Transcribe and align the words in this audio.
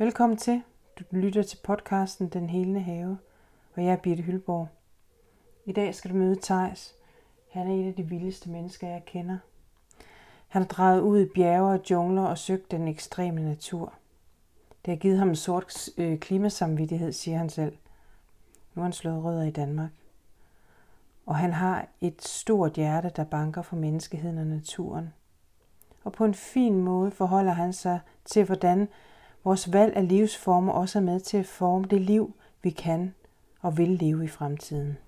Velkommen 0.00 0.38
til. 0.38 0.62
Du 0.98 1.04
lytter 1.10 1.42
til 1.42 1.58
podcasten 1.64 2.28
Den 2.28 2.48
Helende 2.48 2.80
Have, 2.80 3.18
og 3.74 3.84
jeg 3.84 3.92
er 3.92 3.96
Birte 3.96 4.22
Hylborg. 4.22 4.68
I 5.64 5.72
dag 5.72 5.94
skal 5.94 6.10
du 6.10 6.16
møde 6.16 6.36
Tejs. 6.42 6.94
Han 7.50 7.70
er 7.70 7.74
et 7.74 7.86
af 7.88 7.94
de 7.94 8.02
vildeste 8.02 8.50
mennesker, 8.50 8.88
jeg 8.88 9.02
kender. 9.06 9.38
Han 10.48 10.62
har 10.62 10.68
drejet 10.68 11.00
ud 11.00 11.20
i 11.20 11.28
bjerge 11.34 11.72
og 11.72 11.90
jungler 11.90 12.22
og 12.22 12.38
søgt 12.38 12.70
den 12.70 12.88
ekstreme 12.88 13.40
natur. 13.40 13.92
Det 14.84 14.92
har 14.92 14.98
givet 14.98 15.18
ham 15.18 15.28
en 15.28 15.36
sort 15.36 15.88
øh, 15.98 16.18
klimasamvittighed, 16.18 17.12
siger 17.12 17.38
han 17.38 17.50
selv. 17.50 17.76
Nu 18.74 18.80
har 18.80 18.82
han 18.82 18.92
slået 18.92 19.24
rødder 19.24 19.44
i 19.44 19.50
Danmark. 19.50 19.90
Og 21.26 21.36
han 21.36 21.52
har 21.52 21.86
et 22.00 22.22
stort 22.22 22.72
hjerte, 22.72 23.12
der 23.16 23.24
banker 23.24 23.62
for 23.62 23.76
menneskeheden 23.76 24.38
og 24.38 24.46
naturen. 24.46 25.12
Og 26.04 26.12
på 26.12 26.24
en 26.24 26.34
fin 26.34 26.82
måde 26.82 27.10
forholder 27.10 27.52
han 27.52 27.72
sig 27.72 28.00
til, 28.24 28.44
hvordan 28.44 28.88
vores 29.44 29.72
valg 29.72 29.96
af 29.96 30.08
livsformer 30.08 30.72
også 30.72 30.98
er 30.98 31.02
med 31.02 31.20
til 31.20 31.36
at 31.36 31.46
forme 31.46 31.84
det 31.84 32.00
liv, 32.00 32.34
vi 32.62 32.70
kan 32.70 33.14
og 33.62 33.78
vil 33.78 33.88
leve 33.88 34.24
i 34.24 34.28
fremtiden. 34.28 34.98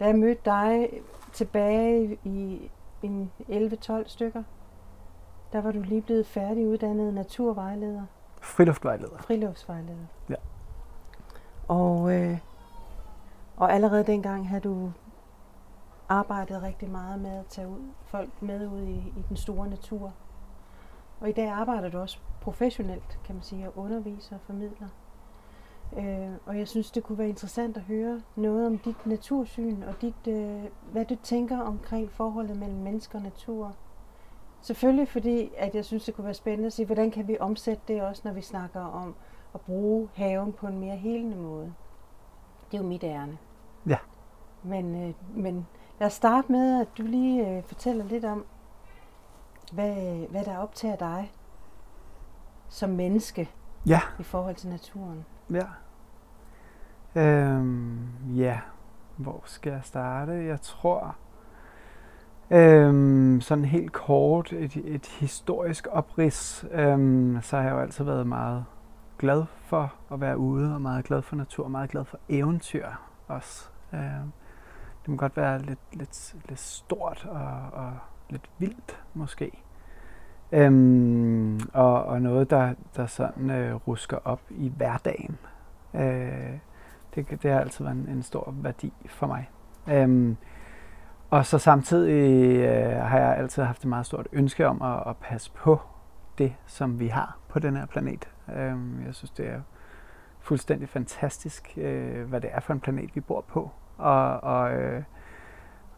Da 0.00 0.04
jeg 0.04 0.14
mødte 0.14 0.40
dig 0.44 0.88
tilbage 1.32 2.18
i 2.24 2.70
en 3.02 3.32
11-12 3.48 4.08
stykker, 4.08 4.42
der 5.52 5.60
var 5.60 5.72
du 5.72 5.80
lige 5.80 6.02
blevet 6.02 6.26
færdiguddannet 6.26 7.14
naturvejleder. 7.14 8.02
Friluftvejleder. 8.40 9.18
Friluftsvejleder. 9.18 10.06
Ja. 10.30 10.34
Og, 11.68 12.12
øh, 12.12 12.38
og 13.56 13.72
allerede 13.72 14.06
dengang 14.06 14.48
havde 14.48 14.60
du 14.60 14.92
arbejdet 16.08 16.62
rigtig 16.62 16.90
meget 16.90 17.20
med 17.20 17.30
at 17.30 17.46
tage 17.46 17.68
ud, 17.68 17.92
folk 18.04 18.42
med 18.42 18.68
ud 18.68 18.82
i, 18.82 18.96
i 18.96 19.24
den 19.28 19.36
store 19.36 19.68
natur. 19.68 20.12
Og 21.20 21.28
i 21.28 21.32
dag 21.32 21.48
arbejder 21.48 21.88
du 21.88 21.98
også 21.98 22.18
professionelt, 22.46 23.18
kan 23.24 23.34
man 23.34 23.42
sige, 23.42 23.68
og 23.68 23.78
underviser 23.78 24.34
og 24.36 24.40
formidler. 24.40 24.88
Øh, 25.96 26.32
og 26.46 26.58
jeg 26.58 26.68
synes, 26.68 26.90
det 26.90 27.02
kunne 27.02 27.18
være 27.18 27.28
interessant 27.28 27.76
at 27.76 27.82
høre 27.82 28.22
noget 28.36 28.66
om 28.66 28.78
dit 28.78 29.06
natursyn 29.06 29.82
og 29.82 29.94
dit, 30.02 30.26
øh, 30.28 30.64
hvad 30.92 31.04
du 31.04 31.16
tænker 31.22 31.58
omkring 31.58 32.10
forholdet 32.10 32.56
mellem 32.56 32.78
mennesker 32.78 33.18
og 33.18 33.22
natur. 33.22 33.74
Selvfølgelig 34.60 35.08
fordi, 35.08 35.50
at 35.56 35.74
jeg 35.74 35.84
synes, 35.84 36.04
det 36.04 36.14
kunne 36.14 36.24
være 36.24 36.34
spændende 36.34 36.66
at 36.66 36.72
se, 36.72 36.84
hvordan 36.84 37.10
kan 37.10 37.28
vi 37.28 37.36
omsætte 37.40 37.82
det 37.88 38.02
også, 38.02 38.22
når 38.24 38.32
vi 38.32 38.40
snakker 38.40 38.80
om 38.80 39.14
at 39.54 39.60
bruge 39.60 40.08
haven 40.14 40.52
på 40.52 40.66
en 40.66 40.78
mere 40.78 40.96
helende 40.96 41.36
måde. 41.36 41.74
Det 42.70 42.78
er 42.78 42.82
jo 42.82 42.88
mit 42.88 43.04
ærne. 43.04 43.38
Ja. 43.86 43.98
Men, 44.62 45.08
øh, 45.08 45.14
men 45.34 45.66
lad 45.98 46.06
os 46.06 46.12
starte 46.12 46.52
med, 46.52 46.80
at 46.80 46.88
du 46.98 47.02
lige 47.02 47.56
øh, 47.56 47.62
fortæller 47.62 48.04
lidt 48.04 48.24
om, 48.24 48.44
hvad, 49.72 50.26
hvad 50.30 50.44
der 50.44 50.58
optager 50.58 50.96
dig 50.96 51.32
som 52.68 52.90
menneske 52.90 53.50
Ja. 53.86 54.00
i 54.18 54.22
forhold 54.22 54.54
til 54.54 54.68
naturen. 54.68 55.24
Ja. 55.50 55.66
Øhm, 57.20 58.08
ja, 58.36 58.60
hvor 59.16 59.42
skal 59.44 59.72
jeg 59.72 59.80
starte? 59.84 60.32
Jeg 60.32 60.60
tror, 60.60 61.16
øhm, 62.50 63.40
sådan 63.40 63.64
helt 63.64 63.92
kort, 63.92 64.52
et, 64.52 64.76
et 64.76 65.06
historisk 65.06 65.86
oprids, 65.90 66.64
øhm, 66.72 67.38
så 67.42 67.56
har 67.56 67.64
jeg 67.64 67.72
jo 67.72 67.78
altid 67.80 68.04
været 68.04 68.26
meget 68.26 68.64
glad 69.18 69.44
for 69.62 69.94
at 70.12 70.20
være 70.20 70.38
ude, 70.38 70.74
og 70.74 70.80
meget 70.80 71.04
glad 71.04 71.22
for 71.22 71.36
natur, 71.36 71.64
og 71.64 71.70
meget 71.70 71.90
glad 71.90 72.04
for 72.04 72.18
eventyr 72.28 72.86
også. 73.28 73.68
Øhm, 73.92 74.32
det 75.02 75.08
må 75.08 75.16
godt 75.16 75.36
være 75.36 75.58
lidt, 75.62 75.78
lidt, 75.92 76.36
lidt 76.48 76.60
stort 76.60 77.26
og, 77.30 77.50
og 77.72 77.92
lidt 78.30 78.50
vildt 78.58 79.04
måske. 79.14 79.62
Øhm, 80.52 81.60
og, 81.72 82.04
og 82.04 82.22
noget, 82.22 82.50
der, 82.50 82.74
der 82.96 83.06
sådan 83.06 83.50
øh, 83.50 83.74
rusker 83.74 84.18
op 84.24 84.40
i 84.50 84.72
hverdagen. 84.76 85.38
Øh, 85.94 86.58
det, 87.14 87.42
det 87.42 87.50
har 87.50 87.60
altid 87.60 87.84
været 87.84 87.96
en, 87.96 88.08
en 88.08 88.22
stor 88.22 88.54
værdi 88.62 88.92
for 89.06 89.26
mig. 89.26 89.50
Øhm, 89.88 90.36
og 91.30 91.46
så 91.46 91.58
samtidig 91.58 92.56
øh, 92.56 92.96
har 92.96 93.18
jeg 93.18 93.36
altid 93.36 93.62
haft 93.62 93.82
et 93.82 93.88
meget 93.88 94.06
stort 94.06 94.28
ønske 94.32 94.66
om 94.66 94.82
at, 94.82 95.02
at 95.06 95.16
passe 95.16 95.50
på 95.54 95.80
det, 96.38 96.54
som 96.66 97.00
vi 97.00 97.06
har 97.06 97.38
på 97.48 97.58
den 97.58 97.76
her 97.76 97.86
planet. 97.86 98.28
Øhm, 98.56 99.06
jeg 99.06 99.14
synes, 99.14 99.30
det 99.30 99.48
er 99.48 99.60
fuldstændig 100.40 100.88
fantastisk, 100.88 101.74
øh, 101.76 102.28
hvad 102.28 102.40
det 102.40 102.50
er 102.52 102.60
for 102.60 102.72
en 102.72 102.80
planet, 102.80 103.10
vi 103.14 103.20
bor 103.20 103.40
på. 103.40 103.70
Og, 103.98 104.40
og, 104.40 104.74
øh, 104.74 105.02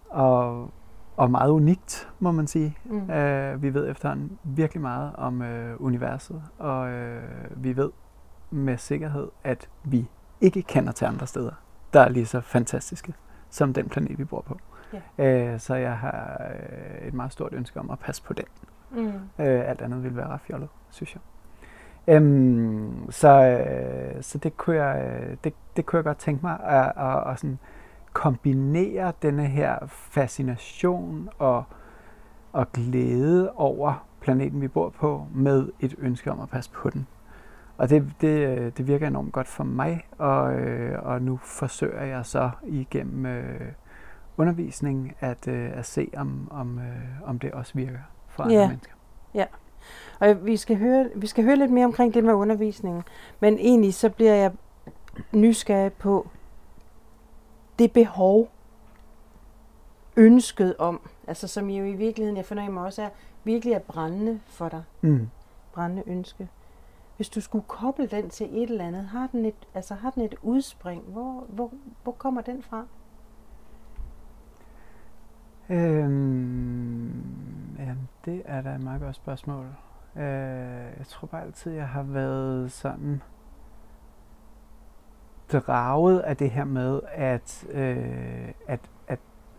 og, 0.09 0.71
og 1.19 1.31
meget 1.31 1.51
unikt, 1.51 2.09
må 2.19 2.33
man 2.33 2.47
sige. 2.47 2.77
Mm. 2.85 3.11
Øh, 3.11 3.63
vi 3.63 3.75
ved 3.75 3.91
efterhånden 3.91 4.39
virkelig 4.45 4.81
meget 4.81 5.13
om 5.17 5.43
øh, 5.43 5.77
universet, 5.83 6.43
og 6.59 6.89
øh, 6.89 7.23
vi 7.57 7.77
ved 7.77 7.91
med 8.51 8.79
sikkerhed, 8.79 9.29
at 9.45 9.69
vi 9.85 10.09
ikke 10.41 10.63
kender 10.63 10.93
til 10.93 11.05
andre 11.05 11.27
steder, 11.27 11.53
der 11.93 12.01
er 12.01 12.09
lige 12.09 12.27
så 12.27 12.41
fantastiske 12.41 13.15
som 13.51 13.73
den 13.73 13.89
planet, 13.89 14.19
vi 14.19 14.25
bor 14.25 14.41
på. 14.41 14.59
Ja. 15.19 15.53
Øh, 15.53 15.61
så 15.61 15.75
jeg 15.75 15.99
har 15.99 16.43
øh, 16.51 17.09
et 17.09 17.15
meget 17.15 17.33
stort 17.33 17.53
ønske 17.53 17.81
om 17.81 17.91
at 17.91 17.99
passe 17.99 18.23
på 18.23 18.33
den. 18.33 18.45
Mm. 18.91 19.07
Øh, 19.45 19.69
alt 19.69 19.81
andet 19.81 20.03
ville 20.03 20.17
være 20.17 20.27
ret 20.27 20.41
fjollet, 20.41 20.69
synes 20.91 21.15
jeg. 21.15 21.23
Øhm, 22.15 23.11
så, 23.11 23.29
øh, 23.29 24.23
så 24.23 24.39
det 24.39 24.57
kunne 24.57 24.77
jeg, 24.77 25.23
øh, 25.23 25.37
det, 25.45 25.55
det 25.77 25.87
kunne 25.87 25.97
jeg 25.97 26.05
godt 26.05 26.19
tænke 26.19 26.47
mig 26.47 26.61
at, 26.61 26.93
at, 26.97 27.33
at 27.33 27.41
sådan 27.41 27.59
kombinere 28.13 29.13
denne 29.23 29.47
her 29.47 29.79
fascination 29.87 31.29
og, 31.39 31.65
og 32.53 32.73
glæde 32.73 33.53
over 33.53 34.07
planeten, 34.21 34.61
vi 34.61 34.69
bor 34.69 34.89
på, 34.89 35.27
med 35.35 35.69
et 35.81 35.95
ønske 35.99 36.31
om 36.33 36.41
at 36.41 36.49
passe 36.49 36.71
på 36.71 36.91
den. 36.91 37.07
Og 37.77 37.91
det, 37.91 38.13
det, 38.21 38.79
det 38.79 38.87
virker 38.87 39.07
enormt 39.07 39.33
godt 39.33 39.49
for 39.49 39.65
mig, 39.65 40.07
og, 40.19 40.55
øh, 40.55 41.03
og 41.03 41.23
nu 41.23 41.37
forsøger 41.37 42.05
jeg 42.05 42.27
så 42.27 42.51
igennem 42.67 43.27
øh, 43.27 43.61
undervisning 44.37 45.15
at, 45.21 45.49
øh, 45.49 45.71
at 45.75 45.87
se, 45.87 46.11
om, 46.17 46.49
om, 46.51 46.79
øh, 46.79 46.85
om 47.29 47.39
det 47.39 47.53
også 47.53 47.73
virker 47.75 47.99
for 48.29 48.43
andre 48.43 48.55
Ja. 48.57 48.69
mennesker. 48.69 48.93
Og 50.21 50.47
vi 50.47 50.57
skal, 50.57 50.77
høre, 50.77 51.09
vi 51.17 51.27
skal 51.27 51.45
høre 51.45 51.57
lidt 51.57 51.71
mere 51.71 51.85
omkring 51.85 52.15
det 52.15 52.25
med 52.25 52.35
undervisningen. 52.35 53.03
Men 53.41 53.59
egentlig 53.59 53.95
så 53.95 54.11
bliver 54.11 54.35
jeg 54.35 54.53
nysgerrig 55.33 55.93
på 55.93 56.29
det 57.79 57.93
behov, 57.93 58.51
ønsket 60.17 60.77
om, 60.77 61.09
altså 61.27 61.49
som 61.49 61.71
jo 61.71 61.85
i 61.85 61.93
virkeligheden, 61.93 62.37
jeg 62.37 62.45
fornemmer 62.45 62.83
også 62.83 63.03
er, 63.03 63.09
virkelig 63.45 63.75
er 63.75 63.79
brændende 63.79 64.41
for 64.47 64.69
dig. 64.69 64.83
Mm. 65.01 65.29
Brændende 65.73 66.03
ønske. 66.07 66.49
Hvis 67.17 67.29
du 67.29 67.41
skulle 67.41 67.65
koble 67.69 68.07
den 68.07 68.31
til 68.31 68.63
et 68.63 68.71
eller 68.71 68.87
andet, 68.87 69.05
har 69.05 69.27
den 69.27 69.45
et, 69.45 69.69
altså 69.75 69.95
har 69.95 70.11
den 70.11 70.23
et 70.23 70.35
udspring? 70.43 71.03
Hvor, 71.03 71.47
hvor, 71.49 71.73
hvor 72.03 72.13
kommer 72.13 72.41
den 72.41 72.63
fra? 72.63 72.87
Øhm, 75.71 77.09
ja, 77.79 77.95
det 78.25 78.43
er 78.45 78.63
da 78.63 78.75
et 78.75 78.81
meget 78.81 79.01
godt 79.01 79.17
spørgsmål. 79.17 79.67
Øh, 80.17 80.23
jeg 80.99 81.07
tror 81.09 81.27
bare 81.27 81.43
altid, 81.43 81.73
jeg 81.73 81.89
har 81.89 82.03
været 82.03 82.73
sådan 82.73 83.23
draget 85.53 86.21
af 86.21 86.37
det 86.37 86.51
her 86.51 86.65
med 86.65 87.01
at, 87.13 87.67
øh, 87.71 88.49
at, 88.67 88.81
at, 89.09 89.19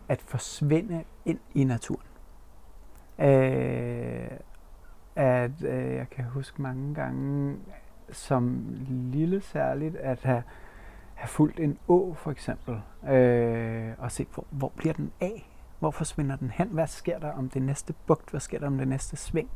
at 0.10 0.22
forsvinde 0.22 1.04
ind 1.26 1.40
i 1.54 1.64
naturen. 1.64 2.06
Øh, 3.20 4.30
at 5.16 5.64
øh, 5.64 5.96
jeg 5.96 6.10
kan 6.10 6.24
huske 6.24 6.62
mange 6.62 6.96
gange 6.96 7.58
som 8.12 8.66
lille 8.90 9.42
særligt 9.42 9.96
at 9.96 10.20
have, 10.24 10.44
have 11.16 11.28
fulgt 11.28 11.60
en 11.60 11.78
å 11.88 12.14
for 12.14 12.32
eksempel 12.32 12.82
øh, 13.10 13.92
og 13.98 14.12
set 14.12 14.28
hvor, 14.34 14.46
hvor 14.50 14.72
bliver 14.76 14.94
den 14.94 15.12
af? 15.22 15.50
Hvor 15.80 15.92
forsvinder 15.92 16.36
den 16.36 16.50
hen? 16.50 16.68
Hvad 16.68 16.88
sker 16.88 17.20
der 17.20 17.32
om 17.32 17.50
det 17.50 17.62
næste 17.62 17.94
bugt? 18.08 18.30
Hvad 18.30 18.40
sker 18.40 18.60
der 18.60 18.68
om 18.68 18.78
det 18.78 18.88
næste 18.88 19.18
sving? 19.18 19.50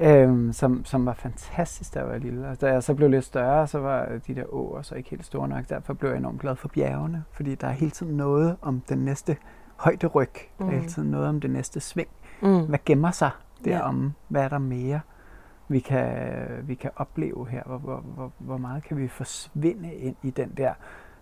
Øhm, 0.00 0.52
som, 0.52 0.84
som 0.84 1.06
var 1.06 1.12
fantastisk, 1.12 1.94
da 1.94 1.98
jeg 1.98 2.08
var 2.08 2.18
lille. 2.18 2.48
Og 2.48 2.60
da 2.60 2.72
jeg 2.72 2.82
så 2.82 2.94
blev 2.94 3.10
lidt 3.10 3.24
større, 3.24 3.66
så 3.66 3.78
var 3.78 4.08
de 4.26 4.34
der 4.34 4.44
åer 4.54 4.82
så 4.82 4.94
ikke 4.94 5.10
helt 5.10 5.24
store 5.24 5.48
nok. 5.48 5.68
Derfor 5.68 5.94
blev 5.94 6.10
jeg 6.10 6.18
enormt 6.18 6.40
glad 6.40 6.56
for 6.56 6.68
bjergene, 6.68 7.24
fordi 7.32 7.54
der 7.54 7.66
er 7.66 7.72
hele 7.72 7.90
tiden 7.90 8.16
noget 8.16 8.56
om 8.62 8.80
den 8.88 8.98
næste 8.98 9.36
højderyg. 9.76 10.30
Der 10.58 10.64
er 10.64 10.70
hele 10.70 10.82
Mm. 10.82 10.88
tiden 10.88 11.10
noget 11.10 11.28
om 11.28 11.40
det 11.40 11.50
næste 11.50 11.80
sving. 11.80 12.08
Mm. 12.42 12.66
Hvad 12.66 12.78
gemmer 12.86 13.10
sig 13.10 13.30
Ja. 13.66 13.70
derom? 13.70 14.12
Hvad 14.28 14.42
er 14.44 14.48
der 14.48 14.58
mere, 14.58 15.00
vi 15.68 15.78
kan, 15.78 16.16
vi 16.62 16.74
kan 16.74 16.90
opleve 16.96 17.48
her? 17.48 17.62
Hvor, 17.66 17.78
hvor, 17.78 17.96
hvor, 17.96 18.32
hvor 18.38 18.56
meget 18.56 18.82
kan 18.82 18.96
vi 18.96 19.08
forsvinde 19.08 19.94
ind 19.94 20.16
i 20.22 20.30
den 20.30 20.50
der 20.56 20.72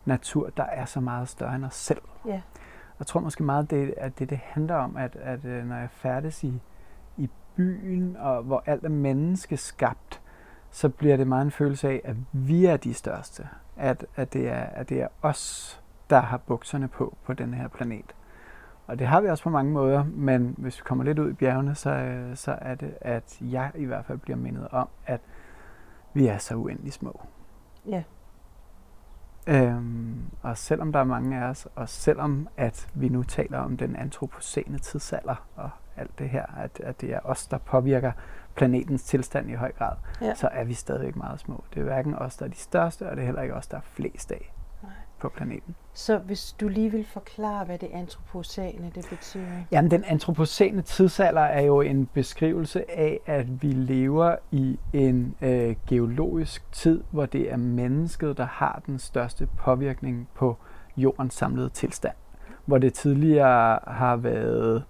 natur, 0.05 0.51
der 0.57 0.65
er 0.65 0.85
så 0.85 1.01
meget 1.01 1.29
større 1.29 1.55
end 1.57 1.65
os 1.65 1.75
selv? 1.75 2.03
Ja. 2.27 2.41
Jeg 2.99 3.07
tror 3.07 3.21
måske 3.21 3.43
meget, 3.43 3.71
det, 3.71 3.95
at 3.97 4.19
det, 4.19 4.31
det 4.31 4.39
handler 4.43 4.75
om, 4.75 4.97
at, 4.97 5.17
at 5.17 5.45
øh, 5.45 5.65
når 5.69 5.77
jeg 5.77 5.89
færdes 5.91 6.45
i 6.45 6.61
byen, 7.57 8.17
og 8.17 8.43
hvor 8.43 8.63
alt 8.67 8.85
er 8.85 8.89
menneskeskabt, 8.89 10.21
så 10.71 10.89
bliver 10.89 11.17
det 11.17 11.27
meget 11.27 11.45
en 11.45 11.51
følelse 11.51 11.89
af, 11.89 12.01
at 12.05 12.17
vi 12.33 12.67
er 12.67 12.77
de 12.77 12.95
største. 12.95 13.49
At, 13.77 14.07
at, 14.17 14.33
det, 14.33 14.49
er, 14.49 14.63
at 14.63 14.89
det 14.89 15.03
er 15.03 15.09
os, 15.23 15.83
der 16.11 16.21
har 16.21 16.37
bukserne 16.37 16.89
på 16.89 17.17
på 17.25 17.33
den 17.33 17.55
her 17.55 17.69
planet. 17.69 18.15
Og 18.87 18.99
det 18.99 19.07
har 19.07 19.21
vi 19.21 19.29
også 19.29 19.45
på 19.45 19.51
mange 19.51 19.73
måder, 19.73 20.05
men 20.05 20.55
hvis 20.59 20.79
vi 20.79 20.83
kommer 20.85 21.05
lidt 21.05 21.19
ud 21.19 21.31
i 21.31 21.33
bjergene, 21.33 21.75
så, 21.75 22.21
så 22.35 22.59
er 22.61 22.75
det, 22.75 22.95
at 23.01 23.39
jeg 23.41 23.71
i 23.75 23.85
hvert 23.85 24.05
fald 24.05 24.19
bliver 24.19 24.37
mindet 24.37 24.69
om, 24.69 24.89
at 25.07 25.21
vi 26.15 26.27
er 26.27 26.39
så 26.39 26.55
uendelig 26.55 26.93
små. 26.93 27.21
Ja. 27.87 28.03
Øhm, 29.47 30.23
og 30.43 30.59
selvom 30.59 30.93
der 30.93 31.01
er 31.01 31.05
mange 31.05 31.39
af 31.39 31.49
os, 31.49 31.69
og 31.75 31.89
selvom 31.89 32.49
at 32.57 32.89
vi 32.95 33.09
nu 33.09 33.23
taler 33.23 33.59
om 33.59 33.77
den 33.77 33.97
antropocene 33.97 34.79
tidsalder 34.79 35.47
og 35.57 35.71
alt 35.97 36.19
det 36.19 36.29
her, 36.29 36.47
at, 36.59 36.81
at 36.85 37.01
det 37.01 37.15
er 37.15 37.21
os, 37.25 37.47
der 37.47 37.59
påvirker 37.59 38.13
planetens 38.55 39.03
tilstand 39.05 39.51
i 39.51 39.55
høj 39.55 39.73
grad, 39.73 39.97
Ja. 40.23 40.35
så 40.35 40.49
er 40.53 40.65
vi 40.65 40.75
stadigvæk 40.75 41.17
meget 41.17 41.41
små. 41.41 41.65
Det 41.75 41.81
er 41.81 41.85
hverken 41.85 42.15
os, 42.15 42.37
der 42.37 42.45
er 42.45 42.51
de 42.51 42.57
største, 42.57 43.09
og 43.11 43.17
det 43.17 43.23
er 43.23 43.27
heller 43.27 43.43
ikke 43.43 43.55
os, 43.55 43.67
der 43.67 43.77
er 43.77 43.81
flest 43.85 44.33
af 44.33 44.53
Nej. 44.83 44.91
på 45.19 45.29
planeten. 45.29 45.75
Så 45.95 46.19
hvis 46.19 46.53
du 46.61 46.69
lige 46.69 46.91
vil 46.91 47.07
forklare, 47.13 47.65
hvad 47.65 47.79
det 47.79 47.89
antropocene 47.93 48.91
det 48.95 49.07
betyder. 49.11 49.45
Jamen, 49.71 49.91
den 49.91 50.05
antropocene 50.05 50.83
tidsalder 50.83 51.41
er 51.41 51.61
jo 51.63 51.81
en 51.81 52.07
beskrivelse 52.07 52.91
af, 52.91 53.21
at 53.27 53.63
vi 53.63 53.69
lever 53.73 54.37
i 54.51 54.79
en 54.93 55.35
øh, 55.43 55.77
geologisk 55.89 56.73
tid, 56.73 57.03
hvor 57.11 57.27
det 57.27 57.53
er 57.53 57.57
mennesket, 57.57 58.37
der 58.37 58.47
har 58.47 58.83
den 58.87 58.99
største 58.99 59.49
påvirkning 59.59 60.29
på 60.35 60.57
jordens 60.97 61.35
samlede 61.35 61.69
tilstand. 61.69 62.15
Hvor 62.67 62.79
det 62.79 62.95
tidligere 62.95 63.79
har 63.87 64.17
været 64.17 64.77
øh, 64.77 64.83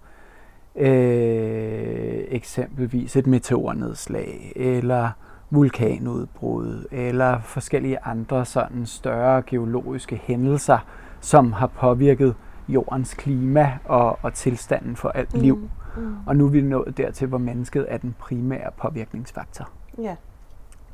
eksempelvis 2.31 3.15
et 3.15 3.27
meteornedslag, 3.27 4.53
eller 4.55 5.09
vulkanudbrud, 5.49 6.85
eller 6.91 7.39
forskellige 7.39 7.99
andre 8.03 8.45
sådan 8.45 8.85
større 8.85 9.41
geologiske 9.41 10.15
hændelser, 10.15 10.77
som 11.19 11.53
har 11.53 11.67
påvirket 11.67 12.35
jordens 12.67 13.13
klima 13.13 13.77
og, 13.85 14.19
og 14.21 14.33
tilstanden 14.33 14.95
for 14.95 15.09
alt 15.09 15.37
liv. 15.37 15.69
Mm. 15.97 16.15
Og 16.27 16.35
nu 16.35 16.45
er 16.45 16.49
vi 16.49 16.61
nået 16.61 16.97
dertil, 16.97 17.27
hvor 17.27 17.37
mennesket 17.37 17.85
er 17.89 17.97
den 17.97 18.15
primære 18.19 18.71
påvirkningsfaktor 18.77 19.69
Ja. 19.97 20.15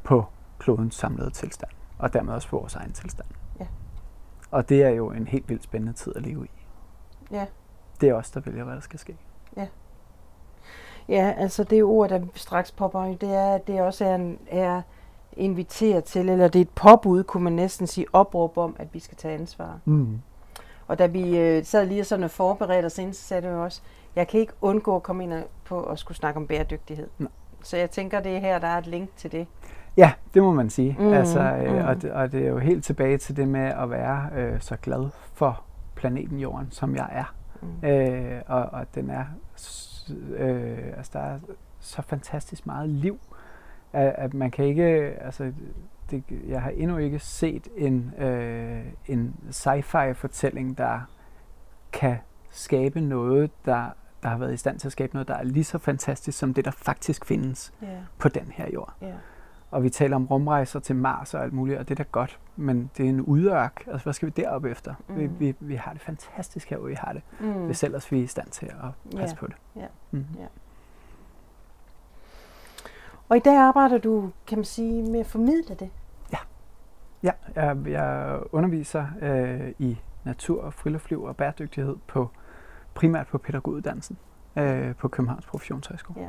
på 0.03 0.25
klodens 0.59 0.95
samlede 0.95 1.29
tilstand, 1.29 1.71
og 1.97 2.13
dermed 2.13 2.33
også 2.33 2.49
på 2.49 2.57
vores 2.59 2.75
egen 2.75 2.91
tilstand. 2.91 3.27
Ja. 3.59 3.65
Og 4.51 4.69
det 4.69 4.83
er 4.83 4.89
jo 4.89 5.11
en 5.11 5.27
helt 5.27 5.49
vildt 5.49 5.63
spændende 5.63 5.93
tid 5.93 6.13
at 6.15 6.21
leve 6.21 6.45
i. 6.45 6.49
Ja. 7.31 7.45
Det 8.01 8.09
er 8.09 8.13
os, 8.13 8.31
der 8.31 8.39
vælger, 8.39 8.63
hvad 8.63 8.75
der 8.75 8.81
skal 8.81 8.99
ske. 8.99 9.17
Ja, 11.09 11.33
altså 11.37 11.63
det 11.63 11.83
ord, 11.83 12.09
der 12.09 12.21
straks 12.35 12.71
popper 12.71 13.03
det 13.05 13.35
er, 13.35 13.55
at 13.55 13.67
det 13.67 13.81
også 13.81 14.05
er, 14.05 14.15
en, 14.15 14.39
er 14.47 14.81
inviteret 15.33 16.03
til, 16.03 16.29
eller 16.29 16.47
det 16.47 16.59
er 16.59 16.63
et 16.63 16.69
påbud, 16.69 17.23
kunne 17.23 17.43
man 17.43 17.53
næsten 17.53 17.87
sige, 17.87 18.05
opråb 18.13 18.57
om, 18.57 18.75
at 18.79 18.87
vi 18.93 18.99
skal 18.99 19.17
tage 19.17 19.33
ansvar. 19.33 19.79
Mm. 19.85 20.19
Og 20.87 20.99
da 20.99 21.05
vi 21.05 21.37
øh, 21.37 21.63
sad 21.65 21.85
lige 21.87 22.03
sådan 22.03 22.23
og 22.23 22.31
forberedte 22.31 22.85
os 22.85 22.97
ind, 22.97 23.13
så 23.13 23.21
sagde 23.23 23.47
du 23.49 23.53
også, 23.55 23.81
jeg 24.15 24.27
kan 24.27 24.39
ikke 24.39 24.53
undgå 24.61 24.95
at 24.95 25.03
komme 25.03 25.23
ind 25.23 25.33
og- 25.33 25.43
på 25.65 25.83
at 25.83 25.99
skulle 25.99 26.17
snakke 26.17 26.37
om 26.37 26.47
bæredygtighed. 26.47 27.07
Nej. 27.19 27.29
Så 27.63 27.77
jeg 27.77 27.91
tænker, 27.91 28.19
det 28.19 28.35
er 28.35 28.39
her, 28.39 28.59
der 28.59 28.67
er 28.67 28.77
et 28.77 28.87
link 28.87 29.09
til 29.15 29.31
det. 29.31 29.47
Ja, 29.97 30.11
det 30.33 30.43
må 30.43 30.51
man 30.53 30.69
sige. 30.69 30.95
Mm, 30.99 31.13
altså, 31.13 31.39
øh, 31.39 31.71
mm. 31.73 31.87
og, 31.87 32.01
det, 32.01 32.11
og 32.11 32.31
det 32.31 32.45
er 32.45 32.49
jo 32.49 32.57
helt 32.57 32.83
tilbage 32.85 33.17
til 33.17 33.35
det 33.37 33.47
med 33.47 33.65
at 33.65 33.89
være 33.89 34.29
øh, 34.35 34.61
så 34.61 34.75
glad 34.81 35.09
for 35.33 35.61
planeten 35.95 36.39
Jorden, 36.39 36.67
som 36.71 36.95
jeg 36.95 37.09
er. 37.11 37.33
Mm. 37.61 37.87
Øh, 37.87 38.41
og, 38.47 38.61
og 38.63 38.95
den 38.95 39.09
er, 39.09 39.25
øh, 40.37 40.77
altså 40.97 41.11
der 41.13 41.19
er 41.19 41.39
så 41.79 42.01
fantastisk 42.01 42.65
meget 42.65 42.89
liv, 42.89 43.19
at, 43.93 44.13
at 44.17 44.33
man 44.33 44.51
kan 44.51 44.65
ikke, 44.65 44.83
altså 45.21 45.53
det, 46.11 46.23
jeg 46.47 46.61
har 46.61 46.69
endnu 46.69 46.97
ikke 46.97 47.19
set 47.19 47.67
en, 47.77 48.13
øh, 48.17 48.85
en 49.07 49.35
sci-fi 49.51 50.11
fortælling, 50.11 50.77
der 50.77 50.99
kan 51.91 52.17
skabe 52.49 53.01
noget, 53.01 53.51
der, 53.65 53.89
der 54.23 54.29
har 54.29 54.37
været 54.37 54.53
i 54.53 54.57
stand 54.57 54.79
til 54.79 54.87
at 54.87 54.91
skabe 54.91 55.13
noget, 55.13 55.27
der 55.27 55.35
er 55.35 55.43
lige 55.43 55.63
så 55.63 55.77
fantastisk 55.77 56.37
som 56.37 56.53
det, 56.53 56.65
der 56.65 56.71
faktisk 56.71 57.25
findes 57.25 57.73
Ja, 57.81 57.87
på 58.17 58.29
den 58.29 58.51
her 58.51 58.69
jord. 58.73 58.93
ja. 59.01 59.13
Og 59.71 59.83
vi 59.83 59.89
taler 59.89 60.15
om 60.15 60.25
rumrejser 60.25 60.79
til 60.79 60.95
Mars 60.95 61.33
og 61.33 61.43
alt 61.43 61.53
muligt, 61.53 61.79
og 61.79 61.89
det 61.89 61.99
er 61.99 62.03
da 62.03 62.09
godt, 62.11 62.39
men 62.55 62.91
det 62.97 63.05
er 63.05 63.09
en 63.09 63.21
udørk. 63.21 63.83
Altså, 63.87 64.03
hvad 64.05 64.13
skal 64.13 64.25
vi 64.25 64.31
deroppe 64.41 64.69
efter? 64.71 64.93
Mm. 65.07 65.15
Vi, 65.17 65.25
vi, 65.27 65.55
vi 65.59 65.75
har 65.75 65.93
det 65.93 66.01
fantastisk 66.01 66.69
her, 66.69 66.77
hvor 66.77 66.87
vi 66.87 66.93
har 66.93 67.13
det, 67.13 67.21
Mm. 67.39 67.65
hvis 67.65 67.83
ellers 67.83 68.11
vi 68.11 68.19
er 68.19 68.23
i 68.23 68.27
stand 68.27 68.47
til 68.49 68.65
at 68.65 69.17
passe 69.19 69.35
Ja, 69.35 69.39
på 69.39 69.47
det. 69.47 69.55
ja, 69.75 69.85
Mm. 70.11 70.25
ja. 70.39 70.45
Og 73.29 73.37
i 73.37 73.39
dag 73.39 73.57
arbejder 73.57 73.97
du, 73.97 74.31
kan 74.47 74.57
man 74.57 74.65
sige, 74.65 75.11
med 75.11 75.19
at 75.19 75.25
formidle 75.25 75.75
det. 75.75 75.89
Ja, 76.33 76.37
jeg, 77.23 77.33
jeg 77.87 78.39
underviser 78.51 79.05
øh, 79.21 79.73
i 79.79 79.99
natur 80.23 80.63
og 80.63 80.73
friluftsliv 80.73 81.23
og 81.23 81.35
bæredygtighed 81.37 81.95
på 82.07 82.29
primært 82.93 83.27
på 83.27 83.37
pædagoguddannelsen 83.37 84.17
øh, 84.55 84.95
på 84.95 85.07
Københavns 85.07 85.45
Professionshøjskole. 85.45 86.21
Ja. 86.21 86.27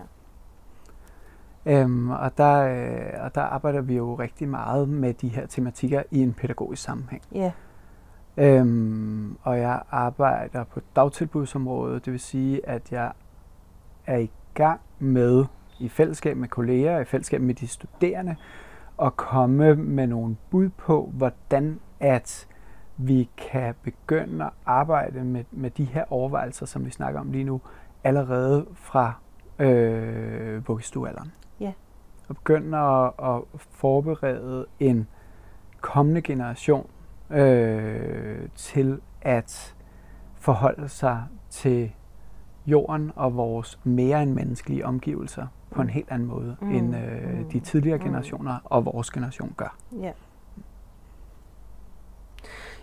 Øhm, 1.66 2.10
og, 2.10 2.38
der, 2.38 2.62
øh, 2.62 3.24
og 3.24 3.34
der 3.34 3.42
arbejder 3.42 3.80
vi 3.80 3.96
jo 3.96 4.14
rigtig 4.14 4.48
meget 4.48 4.88
med 4.88 5.14
de 5.14 5.28
her 5.28 5.46
tematikker 5.46 6.02
i 6.10 6.22
en 6.22 6.32
pædagogisk 6.32 6.82
sammenhæng. 6.82 7.22
Ja. 7.34 7.52
Øhm, 8.36 9.36
og 9.42 9.58
jeg 9.58 9.82
arbejder 9.90 10.64
på 10.64 10.80
dagtilbudsområdet, 10.96 12.04
det 12.04 12.12
vil 12.12 12.20
sige, 12.20 12.68
at 12.68 12.92
jeg 12.92 13.12
er 14.06 14.18
i 14.18 14.30
gang 14.54 14.80
med, 14.98 15.44
i 15.80 15.88
fællesskab 15.88 16.36
med 16.36 16.48
kolleger, 16.48 16.98
i 16.98 17.04
fællesskab 17.04 17.40
med 17.40 17.54
de 17.54 17.68
studerende, 17.68 18.36
at 19.02 19.16
komme 19.16 19.74
med 19.74 20.06
nogle 20.06 20.36
bud 20.50 20.68
på, 20.68 21.10
hvordan 21.12 21.80
at 22.00 22.48
vi 22.96 23.30
kan 23.36 23.74
begynde 23.82 24.44
at 24.44 24.50
arbejde 24.66 25.24
med, 25.24 25.44
med 25.50 25.70
de 25.70 25.84
her 25.84 26.04
overvejelser, 26.10 26.66
som 26.66 26.84
vi 26.84 26.90
snakker 26.90 27.20
om 27.20 27.32
lige 27.32 27.44
nu, 27.44 27.60
allerede 28.04 28.66
fra 28.74 29.12
øh, 29.58 30.68
vuggestuealderen. 30.68 31.32
Og 32.30 32.36
begynde 32.36 32.78
at, 32.78 33.12
at 33.22 33.42
forberede 33.70 34.66
en 34.80 35.06
kommende 35.80 36.22
generation 36.22 36.86
øh, 37.30 38.48
til 38.54 39.00
at 39.22 39.74
forholde 40.34 40.88
sig 40.88 41.22
til 41.50 41.92
jorden 42.66 43.12
og 43.16 43.36
vores 43.36 43.78
mere 43.84 44.22
end 44.22 44.32
menneskelige 44.32 44.86
omgivelser 44.86 45.46
på 45.70 45.80
en 45.80 45.86
Mm. 45.86 45.92
helt 45.92 46.10
anden 46.10 46.28
måde, 46.28 46.56
Mm. 46.60 46.66
mm. 46.68 46.74
end 46.74 46.96
øh, 46.96 47.38
Mm. 47.38 47.44
de 47.48 47.60
tidligere 47.60 47.98
Mm. 47.98 48.04
generationer 48.04 48.58
og 48.64 48.84
vores 48.84 49.10
generation 49.10 49.54
gør. 49.56 49.76
Ja. 50.00 50.12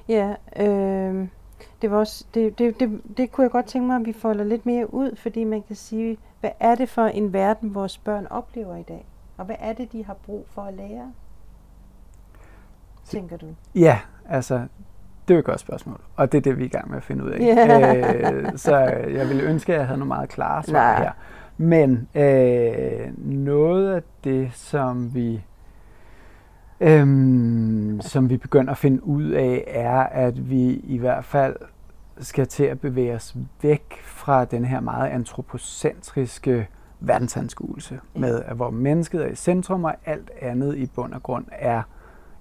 Ja, 0.09 0.35
øh, 0.59 1.27
det, 1.81 1.91
var 1.91 1.97
også, 1.97 2.25
det, 2.33 2.59
det, 2.59 2.79
det, 2.79 3.01
det 3.17 3.31
kunne 3.31 3.43
jeg 3.43 3.51
godt 3.51 3.65
tænke 3.65 3.87
mig, 3.87 3.95
at 3.95 4.05
vi 4.05 4.13
folder 4.13 4.43
lidt 4.43 4.65
mere 4.65 4.93
ud, 4.93 5.15
fordi 5.15 5.43
man 5.43 5.61
kan 5.63 5.75
sige, 5.75 6.17
hvad 6.39 6.49
er 6.59 6.75
det 6.75 6.89
for 6.89 7.05
en 7.05 7.33
verden, 7.33 7.75
vores 7.75 7.97
børn 7.97 8.27
oplever 8.29 8.75
i 8.75 8.83
dag? 8.83 9.05
Og 9.37 9.45
hvad 9.45 9.55
er 9.59 9.73
det, 9.73 9.91
de 9.91 10.05
har 10.05 10.13
brug 10.13 10.45
for 10.49 10.61
at 10.61 10.73
lære? 10.73 11.13
Tænker 13.05 13.37
du? 13.37 13.45
Ja, 13.75 13.99
altså, 14.29 14.55
det 15.27 15.33
er 15.33 15.35
jo 15.35 15.39
et 15.39 15.45
godt 15.45 15.59
spørgsmål, 15.59 16.01
og 16.15 16.31
det 16.31 16.37
er 16.37 16.41
det, 16.41 16.57
vi 16.57 16.63
er 16.63 16.65
i 16.65 16.69
gang 16.69 16.89
med 16.89 16.97
at 16.97 17.03
finde 17.03 17.23
ud 17.23 17.29
af. 17.29 17.39
Ja. 17.45 18.31
Øh, 18.31 18.57
så 18.57 18.77
jeg 18.77 19.27
ville 19.29 19.43
ønske, 19.43 19.73
at 19.73 19.79
jeg 19.79 19.87
havde 19.87 19.99
nogle 19.99 20.07
meget 20.07 20.29
klare 20.29 20.63
svar 20.63 20.93
Nej. 20.93 21.03
her. 21.03 21.11
Men 21.57 22.07
øh, 22.15 23.25
noget 23.25 23.95
af 23.95 24.01
det, 24.23 24.53
som 24.53 25.15
vi 25.15 25.43
øhm, 26.79 28.01
som 28.01 28.29
vi 28.29 28.37
begynder 28.37 28.71
at 28.71 28.77
finde 28.77 29.03
ud 29.03 29.29
af, 29.29 29.63
er, 29.67 29.99
at 30.03 30.49
vi 30.49 30.73
i 30.73 30.97
hvert 30.97 31.25
fald 31.25 31.55
skal 32.19 32.47
til 32.47 32.63
at 32.63 32.79
bevæge 32.79 33.15
os 33.15 33.35
væk 33.61 34.01
fra 34.03 34.45
den 34.45 34.65
her 34.65 34.79
meget 34.79 35.09
antropocentriske 35.09 36.67
verdensanskuelse, 36.99 37.99
med 38.15 38.41
at 38.43 38.55
hvor 38.55 38.69
mennesket 38.69 39.23
er 39.23 39.27
i 39.27 39.35
centrum, 39.35 39.83
og 39.83 39.93
alt 40.05 40.31
andet 40.41 40.75
i 40.77 40.85
bund 40.95 41.13
og 41.13 41.23
grund 41.23 41.45
er, 41.51 41.81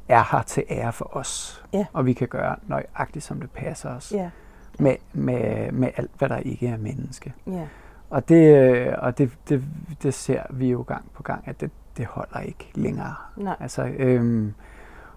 er 0.08 0.22
her 0.36 0.42
til 0.42 0.62
ære 0.70 0.92
for 0.92 1.16
os. 1.16 1.64
Ja. 1.72 1.86
Og 1.92 2.06
vi 2.06 2.12
kan 2.12 2.28
gøre 2.28 2.56
nøjagtigt, 2.66 3.24
som 3.24 3.40
det 3.40 3.50
passer 3.50 3.90
os, 3.90 4.12
Ja, 4.12 4.30
med, 4.78 4.96
med, 5.12 5.72
med 5.72 5.88
alt, 5.96 6.10
hvad 6.18 6.28
der 6.28 6.36
ikke 6.36 6.66
er 6.68 6.76
menneske. 6.76 7.32
ja, 7.46 7.66
Og 8.10 8.28
det, 8.28 8.94
og 8.94 9.18
det, 9.18 9.30
det, 9.48 9.64
det 10.02 10.14
ser 10.14 10.42
vi 10.50 10.70
jo 10.70 10.84
gang 10.88 11.04
på 11.14 11.22
gang, 11.22 11.42
at 11.48 11.60
det, 11.60 11.70
det 11.96 12.06
holder 12.06 12.40
ikke 12.40 12.70
længere. 12.74 13.14
nej, 13.36 13.56
Altså, 13.60 13.84
øhm, 13.98 14.54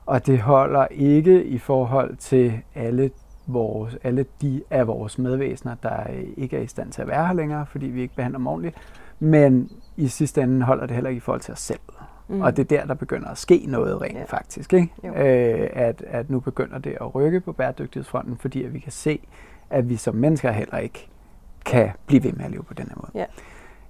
og 0.05 0.25
det 0.25 0.39
holder 0.39 0.88
ikke 0.91 1.43
i 1.43 1.58
forhold 1.58 2.15
til 2.15 2.62
alle, 2.75 3.12
vores, 3.48 3.98
alle 4.03 4.25
de 4.41 4.63
af 4.69 4.88
vores 4.88 5.17
medvæsener, 5.17 5.75
der 5.84 6.03
ikke 6.38 6.58
er 6.58 6.62
i 6.62 6.67
stand 6.67 6.91
til 6.91 7.01
at 7.01 7.08
være 7.08 7.27
her 7.27 7.34
længere, 7.34 7.65
fordi 7.65 7.86
vi 7.86 8.01
ikke 8.01 8.15
behandler 8.15 8.38
dem 8.39 8.48
ordentligt. 8.48 8.75
Men 9.20 9.72
i 9.98 10.08
sidste 10.08 10.42
ende 10.42 10.66
holder 10.66 10.86
det 10.86 10.96
heller 10.96 11.10
ikke 11.10 11.18
i 11.18 11.22
forhold 11.22 11.42
til 11.42 11.52
os 11.52 11.60
selv. 11.60 11.80
Mm. 12.28 12.42
Og 12.42 12.58
det 12.58 12.72
er 12.72 12.78
der, 12.78 12.86
der 12.86 12.94
begynder 12.94 13.28
at 13.30 13.38
ske 13.38 13.66
noget 13.68 14.02
rent 14.02 14.18
Ja. 14.18 14.24
faktisk. 14.24 14.74
Ikke? 14.74 14.94
Jo. 15.04 15.14
Øh, 15.14 15.70
at, 15.74 16.04
at 16.08 16.30
nu 16.30 16.40
begynder 16.40 16.78
det 16.78 16.98
at 17.02 17.16
rykke 17.16 17.40
på 17.40 17.52
bæredygtighedsfronten, 17.52 18.38
fordi 18.38 18.64
at 18.64 18.74
vi 18.74 18.80
kan 18.80 18.92
se, 18.92 19.20
at 19.70 19.90
vi 19.90 19.96
som 19.96 20.16
mennesker 20.16 20.52
heller 20.52 20.78
ikke 20.78 21.10
kan 21.66 21.90
blive 22.06 22.24
ved 22.24 22.32
med 22.34 22.46
at 22.46 22.52
leve 22.52 22.64
på 22.64 22.74
den 22.74 22.86
her 22.86 22.96
måde. 22.96 23.12
Ja. 23.16 23.26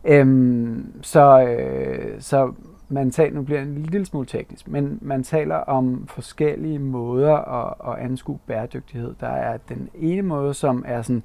Øhm, 0.04 0.94
så, 1.02 1.42
øh, 1.48 2.22
så 2.22 2.54
man 2.90 3.12
taler, 3.12 3.36
nu 3.36 3.42
bliver 3.42 3.60
det 3.60 3.70
en 3.70 3.84
lille 3.84 4.06
smule 4.06 4.26
teknisk, 4.26 4.68
men 4.68 5.00
man 5.02 5.24
taler 5.24 5.56
om 5.56 6.08
forskellige 6.08 6.80
måder 6.80 7.36
at, 7.36 7.74
at 7.94 8.06
anskue 8.06 8.40
bæredygtighed. 8.48 9.14
Der 9.20 9.28
er 9.28 9.58
den 9.58 9.90
ene 9.96 10.22
måde, 10.22 10.54
som 10.54 10.84
er 10.88 11.02
sådan 11.02 11.24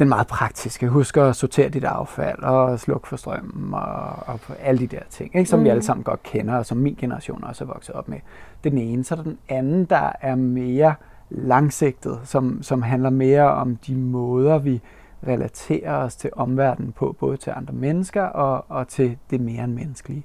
den 0.00 0.08
meget 0.08 0.26
praktiske. 0.26 0.88
Husk 0.88 1.16
at 1.16 1.36
sortere 1.36 1.68
dit 1.68 1.84
affald 1.84 2.42
og 2.42 2.80
slukke 2.80 3.08
for 3.08 3.16
strømmen 3.16 3.74
og, 3.74 4.08
og 4.26 4.40
alle 4.60 4.80
de 4.80 4.86
der 4.86 5.02
ting, 5.10 5.36
ikke? 5.36 5.50
som 5.50 5.58
mm. 5.58 5.64
vi 5.64 5.68
alle 5.68 5.82
sammen 5.82 6.04
godt 6.04 6.22
kender, 6.22 6.56
og 6.56 6.66
som 6.66 6.78
min 6.78 6.94
generation 6.94 7.44
også 7.44 7.64
er 7.64 7.68
vokset 7.68 7.94
op 7.94 8.08
med. 8.08 8.18
Den 8.64 8.78
ene. 8.78 9.04
Så 9.04 9.16
den 9.16 9.38
anden, 9.48 9.84
der 9.84 10.12
er 10.20 10.34
mere 10.34 10.94
langsigtet, 11.30 12.20
som, 12.24 12.62
som 12.62 12.82
handler 12.82 13.10
mere 13.10 13.50
om 13.50 13.76
de 13.76 13.96
måder, 13.96 14.58
vi 14.58 14.80
relaterer 15.26 15.96
os 15.96 16.16
til 16.16 16.30
omverdenen 16.32 16.92
på, 16.92 17.16
både 17.20 17.36
til 17.36 17.52
andre 17.56 17.74
mennesker 17.74 18.22
og, 18.22 18.64
og 18.68 18.88
til 18.88 19.18
det 19.30 19.40
mere 19.40 19.64
end 19.64 19.72
menneskelige. 19.72 20.24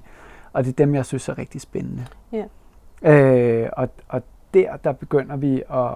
Og 0.52 0.64
det 0.64 0.70
er 0.70 0.84
dem, 0.84 0.94
jeg 0.94 1.06
synes 1.06 1.28
er 1.28 1.38
rigtig 1.38 1.60
spændende. 1.60 2.06
Ja. 2.32 2.44
Øh, 3.02 3.70
og, 3.72 3.88
og 4.08 4.22
der, 4.54 4.76
der 4.76 4.92
begynder 4.92 5.36
vi 5.36 5.62
at, 5.70 5.90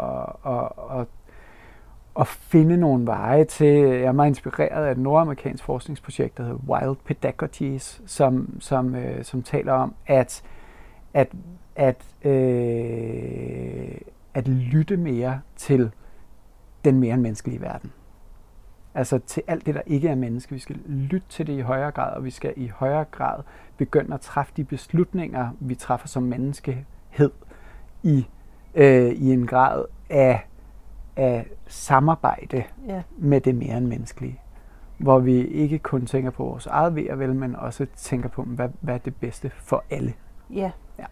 at, 0.53 1.01
at, 1.01 1.07
at 2.21 2.27
finde 2.27 2.77
nogle 2.77 3.07
veje 3.07 3.45
til, 3.45 3.77
jeg 3.77 4.01
er 4.01 4.13
meget 4.13 4.29
inspireret 4.29 4.87
af 4.87 4.93
et 4.93 4.99
nordamerikansk 4.99 5.65
forskningsprojekt, 5.65 6.39
der 6.39 6.43
hedder 6.43 6.59
Wild 6.69 6.97
Pedagogies, 7.05 8.03
som, 8.07 8.57
som, 8.61 8.95
øh, 8.95 9.25
som 9.25 9.43
taler 9.43 9.73
om, 9.73 9.95
at, 10.07 10.43
at, 11.15 11.29
at, 11.77 12.03
øh, 12.25 14.01
at 14.35 14.49
lytte 14.49 14.97
mere 14.97 15.41
til 15.57 15.91
den 16.85 17.01
mere 17.01 17.15
end 17.15 17.23
menneskelige 17.23 17.61
verden. 17.61 17.93
Altså 18.95 19.19
til 19.19 19.43
alt 19.47 19.67
det, 19.67 19.75
der 19.75 19.83
ikke 19.87 20.09
er 20.09 20.15
menneske. 20.15 20.53
Vi 20.53 20.59
skal 20.59 20.77
lytte 20.87 21.27
til 21.29 21.47
det 21.47 21.53
i 21.53 21.61
højere 21.61 21.91
grad, 21.91 22.17
og 22.17 22.25
vi 22.25 22.31
skal 22.31 22.53
i 22.57 22.69
højere 22.69 23.05
grad 23.05 23.43
begynde 23.77 24.15
at 24.15 24.21
træffe 24.21 24.53
de 24.57 24.65
beslutninger, 24.65 25.51
vi 25.61 25.75
træffer 25.75 26.09
som 26.09 26.23
menneskehed 26.23 27.31
i, 28.03 28.27
øh, 28.75 29.13
i 29.13 29.33
en 29.33 29.47
grad 29.47 29.85
af, 30.11 30.47
af 31.17 31.47
samarbejde 31.67 32.65
Ja. 32.87 33.03
med 33.19 33.41
det 33.41 33.55
mere 33.55 33.77
end 33.77 33.87
menneskelige. 33.87 34.41
Hvor 34.99 35.19
vi 35.19 35.47
ikke 35.47 35.79
kun 35.79 36.07
tænker 36.07 36.31
på 36.31 36.45
vores 36.45 36.67
eget 36.67 36.95
ved 36.95 37.11
og 37.11 37.19
vel, 37.19 37.35
men 37.35 37.57
også 37.57 37.87
tænker 37.97 38.29
på, 38.29 38.43
hvad, 38.43 38.69
hvad 38.81 38.95
er 38.95 38.99
det 38.99 39.17
bedste 39.17 39.51
for 39.57 39.85
alle. 39.91 40.15
Ja. 40.51 40.71
Ja. 40.99 41.05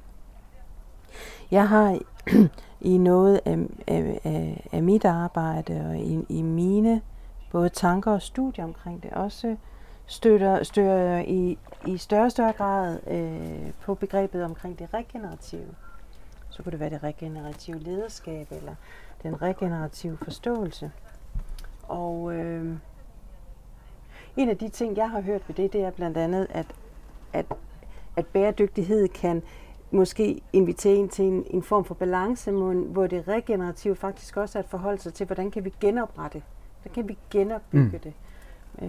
Jeg 1.51 1.69
har 1.69 1.99
i 2.81 2.99
noget 2.99 3.41
af, 3.45 3.59
af, 3.87 4.21
af, 4.25 4.69
af 4.73 4.83
mit 4.83 5.05
arbejde 5.05 5.87
og 5.91 5.99
i, 5.99 6.25
i 6.29 6.43
mine 6.43 7.01
både 7.53 7.69
tanker 7.69 8.13
og 8.13 8.23
studier 8.23 8.65
omkring 8.65 9.03
det 9.03 9.11
også 9.11 9.57
støtter, 10.07 10.63
støtter 10.63 11.19
i, 11.19 11.59
i 11.87 11.97
større 11.97 12.25
og 12.25 12.31
større 12.31 12.53
grad 12.53 12.99
øh, 13.07 13.73
på 13.83 13.95
begrebet 13.95 14.45
omkring 14.45 14.79
det 14.79 14.89
regenerative. 14.95 15.75
Så 16.51 16.63
kunne 16.63 16.71
det 16.73 16.81
være 16.81 16.91
det 16.91 17.03
regenerative 17.03 17.79
lederskab 17.79 18.47
eller 18.51 18.75
den 19.23 19.43
regenerative 19.43 20.17
forståelse. 20.17 20.91
Og 21.83 22.35
øh, 22.35 22.77
en 24.37 24.49
af 24.49 24.59
de 24.59 24.69
ting, 24.69 24.97
jeg 24.97 25.11
har 25.11 25.21
hørt 25.21 25.49
ved 25.49 25.55
det, 25.55 25.73
det 25.73 25.83
er 25.85 25.91
blandt 25.91 26.17
andet, 26.17 26.47
at, 26.51 26.67
at, 27.33 27.47
at 28.17 28.27
bæredygtighed 28.27 29.09
kan 29.09 29.43
måske 29.91 30.41
invitere 30.53 30.97
en 30.97 31.09
til 31.09 31.25
en, 31.25 31.45
en 31.51 31.63
form 31.63 31.85
for 31.85 31.95
balance, 31.95 32.51
hvor- 32.53 33.07
det 33.07 33.29
regenerative 33.29 33.97
faktisk 33.97 34.37
også 34.37 34.59
er 34.59 34.63
at 34.63 34.69
forholde 34.69 34.99
sig 35.03 35.15
til, 35.15 35.27
hvordan 35.27 35.51
kan 35.51 35.65
vi 35.65 35.75
genoprette, 35.81 36.43
hvordan 36.83 36.95
kan 36.95 37.09
vi 37.09 37.19
genopbygge 37.31 37.85
Mm. 37.97 38.01
det. 38.01 38.13
Øh, 38.83 38.89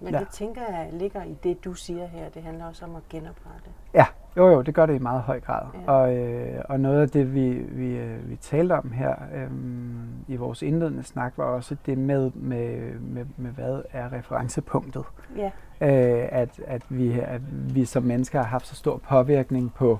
men 0.00 0.14
ja. 0.14 0.18
det 0.18 0.28
tænker 0.28 0.62
jeg 0.62 0.88
ligger 0.92 1.22
i 1.24 1.36
det, 1.42 1.64
du 1.64 1.74
siger 1.74 2.06
her. 2.06 2.28
Det 2.28 2.42
handler 2.42 2.66
også 2.66 2.84
om 2.84 2.96
at 2.96 3.02
genoprette. 3.10 3.70
Ja, 3.94 4.06
jo 4.36 4.48
jo, 4.48 4.62
det 4.62 4.74
gør 4.74 4.86
det 4.86 4.94
i 4.94 4.98
meget 4.98 5.20
høj 5.20 5.40
grad. 5.40 5.62
Ja. 5.86 5.92
Og, 5.92 6.16
øh, 6.16 6.62
og 6.68 6.80
noget 6.80 7.00
af 7.00 7.08
det, 7.08 7.34
vi, 7.34 7.48
vi, 7.52 7.96
øh, 7.96 8.30
vi 8.30 8.36
talte 8.36 8.72
om 8.72 8.92
her 8.92 9.14
øhm, 9.34 10.08
i 10.28 10.36
vores 10.36 10.62
indledende 10.62 11.02
snak, 11.02 11.32
var 11.36 11.44
også 11.44 11.76
det 11.86 11.98
med, 11.98 12.30
med, 12.34 12.78
med, 13.00 13.24
med 13.36 13.50
hvad 13.50 13.82
er 13.92 14.12
referencepunktet. 14.12 15.04
Ja, 15.36 15.50
Øh, 15.80 16.28
at, 16.28 16.60
at, 16.66 16.82
vi, 16.88 17.20
at 17.20 17.40
vi 17.74 17.84
som 17.84 18.02
mennesker 18.02 18.38
har 18.38 18.46
haft 18.46 18.66
så 18.66 18.74
stor 18.74 19.00
påvirkning 19.08 19.74
på 19.74 19.98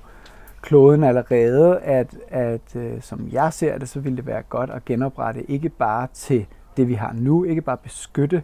kloden 0.61 1.05
allerede, 1.05 1.81
at, 1.81 2.17
at 2.29 2.77
øh, 2.77 3.01
som 3.01 3.29
jeg 3.33 3.53
ser 3.53 3.79
det, 3.79 3.89
så 3.89 4.01
ville 4.01 4.17
det 4.17 4.27
være 4.27 4.43
godt 4.43 4.71
at 4.71 4.85
genoprette 4.85 5.51
ikke 5.51 5.69
bare 5.69 6.09
til 6.13 6.47
det, 6.77 6.89
vi 6.89 6.95
har 6.95 7.13
nu, 7.13 7.45
ikke 7.45 7.63
bare 7.63 7.77
beskytte 7.77 8.43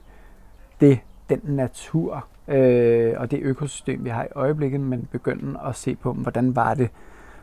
det, 0.80 0.98
den 1.28 1.40
natur 1.44 2.26
øh, 2.48 3.14
og 3.16 3.30
det 3.30 3.40
økosystem, 3.42 4.04
vi 4.04 4.10
har 4.10 4.24
i 4.24 4.28
øjeblikket, 4.34 4.80
men 4.80 5.08
begynde 5.12 5.60
at 5.66 5.76
se 5.76 5.94
på, 5.94 6.12
hvordan 6.12 6.56
var 6.56 6.74
det 6.74 6.90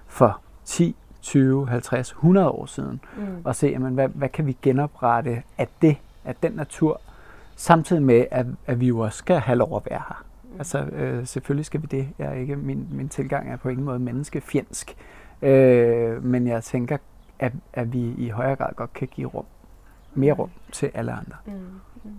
for 0.08 0.42
10, 0.66 0.96
20, 1.22 1.68
50, 1.68 2.12
100 2.12 2.50
år 2.50 2.66
siden, 2.66 3.02
mm. 3.18 3.24
og 3.44 3.56
se, 3.56 3.68
jamen, 3.68 3.94
hvad, 3.94 4.08
hvad 4.08 4.30
kan 4.30 4.46
vi 4.46 4.58
genoprette 4.62 5.44
af 5.58 5.68
det, 5.82 5.98
af 6.26 6.36
den 6.36 6.52
natur, 6.52 7.02
samtidig 7.56 8.04
med, 8.04 8.26
at, 8.32 8.46
at 8.66 8.80
vi 8.80 8.88
jo 8.88 9.00
også 9.00 9.18
skal 9.18 9.40
have 9.40 9.58
lov 9.58 9.76
at 9.76 9.82
være 9.90 10.02
her. 10.08 10.26
Altså, 10.58 10.80
øh, 10.80 11.28
selvfølgelig 11.28 11.66
skal 11.66 11.82
vi 11.82 11.88
det. 11.92 12.10
Jeg 12.20 12.28
er 12.28 12.34
ikke, 12.34 12.56
min, 12.56 12.88
min 12.92 13.10
tilgang 13.10 13.52
er 13.52 13.58
på 13.58 13.70
ingen 13.70 13.86
måde 13.86 14.00
menneskefjendsk. 14.00 14.96
Øh, 15.42 16.24
men 16.24 16.48
jeg 16.48 16.64
tænker, 16.64 16.98
at, 17.40 17.54
at 17.74 17.94
vi 17.94 18.14
i 18.18 18.30
højere 18.30 18.56
grad 18.56 18.74
godt 18.76 18.94
kan 18.94 19.08
give 19.08 19.28
rum, 19.28 19.46
mere 20.14 20.34
rum 20.34 20.50
til 20.72 20.92
alle 20.94 21.12
andre. 21.12 21.36
Mm. 21.46 21.54
Mm. 22.04 22.12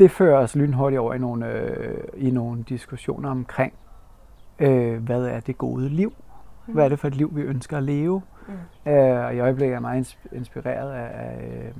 Det 0.00 0.10
fører 0.10 0.38
os 0.38 0.56
lynhurtigt 0.56 1.00
over 1.00 1.14
i 1.14 1.18
nogle, 1.18 1.46
øh, 1.52 1.98
i 2.16 2.30
nogle 2.30 2.62
diskussioner 2.62 3.30
omkring, 3.30 3.72
øh, 4.58 5.02
hvad 5.04 5.24
er 5.24 5.40
det 5.40 5.58
gode 5.58 5.88
liv? 5.88 6.12
Hvad 6.66 6.84
er 6.84 6.88
det 6.88 6.98
for 6.98 7.08
et 7.08 7.14
liv, 7.14 7.30
vi 7.36 7.40
ønsker 7.42 7.76
at 7.76 7.82
leve? 7.82 8.22
Mm. 8.84 8.92
Øh, 8.92 9.24
og 9.24 9.34
i 9.34 9.40
øjeblikket 9.40 9.68
er 9.70 9.74
jeg 9.74 9.80
meget 9.82 10.04
ins- 10.04 10.36
inspireret 10.36 10.92
af, 10.92 11.26
af, 11.26 11.64
øh, 11.66 11.72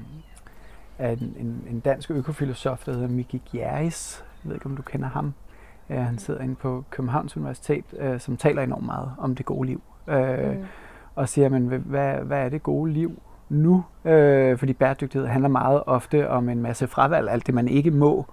af 0.99 1.13
en, 1.13 1.35
en, 1.39 1.65
en 1.71 1.81
dansk 1.81 2.11
økofilosof, 2.11 2.85
der 2.85 2.93
hedder 2.93 3.09
Miki 3.09 3.43
Gjerris. 3.53 4.25
Jeg 4.45 4.49
ved 4.49 4.57
ikke, 4.57 4.67
om 4.67 4.77
du 4.77 4.83
kender 4.83 5.09
ham. 5.09 5.35
Øh, 5.91 5.99
han 5.99 6.19
sidder 6.19 6.41
inde 6.41 6.55
på 6.55 6.85
Københavns 6.91 7.37
Universitet, 7.37 7.85
øh, 7.99 8.21
som 8.21 8.37
taler 8.37 8.63
enormt 8.63 8.87
meget 8.87 9.13
om 9.19 9.35
det 9.35 9.47
gode 9.47 9.67
liv. 9.67 9.83
Øh, 10.09 10.57
Mm. 10.57 10.65
og 11.15 11.29
siger, 11.29 11.49
men 11.49 11.67
hvad, 11.67 12.15
hvad 12.15 12.39
er 12.45 12.49
det 12.49 12.63
gode 12.63 12.93
liv 12.93 13.23
nu? 13.51 13.85
Øh, 14.05 14.59
fordi 14.59 14.73
bæredygtighed 14.73 15.29
handler 15.29 15.49
meget 15.49 15.83
ofte 15.87 16.31
om 16.31 16.49
en 16.49 16.63
masse 16.63 16.87
fravalg, 16.87 17.29
alt 17.31 17.47
det 17.47 17.55
man 17.55 17.69
ikke 17.69 17.91
må. 17.91 18.27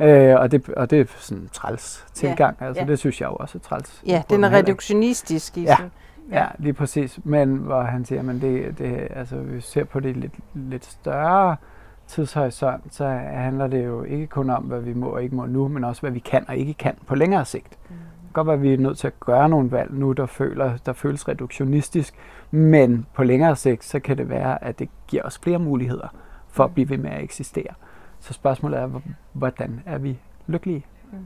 Ja. 0.00 0.32
Øh, 0.32 0.40
og, 0.40 0.52
det, 0.52 0.68
og 0.68 0.90
det 0.90 1.00
er 1.00 1.04
sådan 1.18 1.42
en 1.42 1.48
træls 1.52 2.06
tilgang. 2.14 2.56
Altså, 2.60 2.82
ja. 2.82 2.88
det 2.90 2.98
synes 2.98 3.20
jeg 3.20 3.26
jo 3.28 3.34
også 3.34 3.58
er 3.58 3.62
træls. 3.62 4.02
ja, 4.06 4.12
Jeg 4.12 4.22
bryder 4.28 4.36
den 4.48 4.52
er 4.54 4.58
reduktionistisk 4.58 5.56
i 5.58 5.62
Ja. 5.62 5.76
sin- 5.76 5.90
Ja, 6.32 6.46
lige 6.58 6.72
præcis. 6.72 7.20
Men 7.24 7.56
hvor 7.56 7.82
han 7.82 8.04
siger, 8.04 8.22
men 8.22 8.40
det, 8.40 8.78
det, 8.78 9.08
altså, 9.10 9.36
hvis 9.36 9.54
vi 9.54 9.60
ser 9.60 9.84
på 9.84 10.00
det 10.00 10.16
lidt, 10.16 10.32
lidt 10.54 10.84
større 10.84 11.56
tidshorisont, 12.06 12.94
så 12.94 13.06
handler 13.32 13.66
det 13.66 13.86
jo 13.86 14.02
ikke 14.02 14.26
kun 14.26 14.50
om, 14.50 14.62
hvad 14.62 14.80
vi 14.80 14.94
må 14.94 15.06
og 15.08 15.22
ikke 15.22 15.34
må 15.36 15.46
nu, 15.46 15.68
men 15.68 15.84
også 15.84 16.00
hvad 16.02 16.10
vi 16.10 16.18
kan 16.18 16.44
og 16.48 16.56
ikke 16.56 16.74
kan 16.74 16.94
på 17.06 17.14
længere 17.14 17.44
sigt. 17.44 17.78
Kan 17.88 17.96
godt 18.38 18.46
være, 18.46 18.54
at 18.56 18.62
vi 18.62 18.74
er 18.74 18.78
nødt 18.78 18.98
til 18.98 19.06
at 19.06 19.20
gøre 19.20 19.48
nogle 19.48 19.70
valg 19.70 19.94
nu, 19.94 20.12
der, 20.12 20.26
føler, 20.26 20.76
der 20.76 20.92
føles 20.92 21.28
reduktionistisk, 21.28 22.14
men 22.50 23.06
på 23.14 23.22
længere 23.22 23.56
sigt, 23.56 23.84
så 23.84 24.00
kan 24.00 24.18
det 24.18 24.28
være, 24.28 24.64
at 24.64 24.78
det 24.78 24.88
giver 25.06 25.22
os 25.22 25.38
flere 25.38 25.58
muligheder 25.58 26.08
for 26.48 26.64
at 26.64 26.74
blive 26.74 26.88
ved 26.90 26.98
med 26.98 27.10
at 27.10 27.22
eksistere. 27.22 27.74
Så 28.20 28.32
spørgsmålet 28.32 28.78
er, 28.80 28.86
hvor- 28.86 29.02
hvordan 29.32 29.80
er 29.86 29.98
vi 29.98 30.18
lykkelige? 30.46 30.86
Mm. 31.12 31.18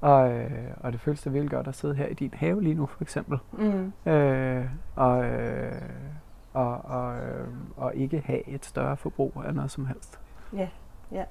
Og, 0.00 0.32
øh, 0.32 0.50
og 0.80 0.92
det 0.92 1.00
føles 1.00 1.22
da 1.22 1.30
virkelig 1.30 1.50
godt 1.50 1.68
at 1.68 1.74
sidde 1.74 1.94
her 1.94 2.06
i 2.06 2.14
din 2.14 2.30
have 2.34 2.62
lige 2.62 2.74
nu, 2.74 2.86
for 2.86 3.02
eksempel. 3.02 3.38
Mm. 3.52 3.92
Øh, 4.12 4.64
og, 4.96 5.24
øh, 5.24 5.72
og, 6.52 6.84
og, 6.84 7.16
øh, 7.16 7.46
og 7.76 7.94
ikke 7.94 8.22
have 8.26 8.48
et 8.48 8.64
større 8.64 8.96
forbrug 8.96 9.42
af 9.46 9.54
noget 9.54 9.70
som 9.70 9.86
helst. 9.86 10.20
Ja, 10.56 10.68
ja. 11.12 11.24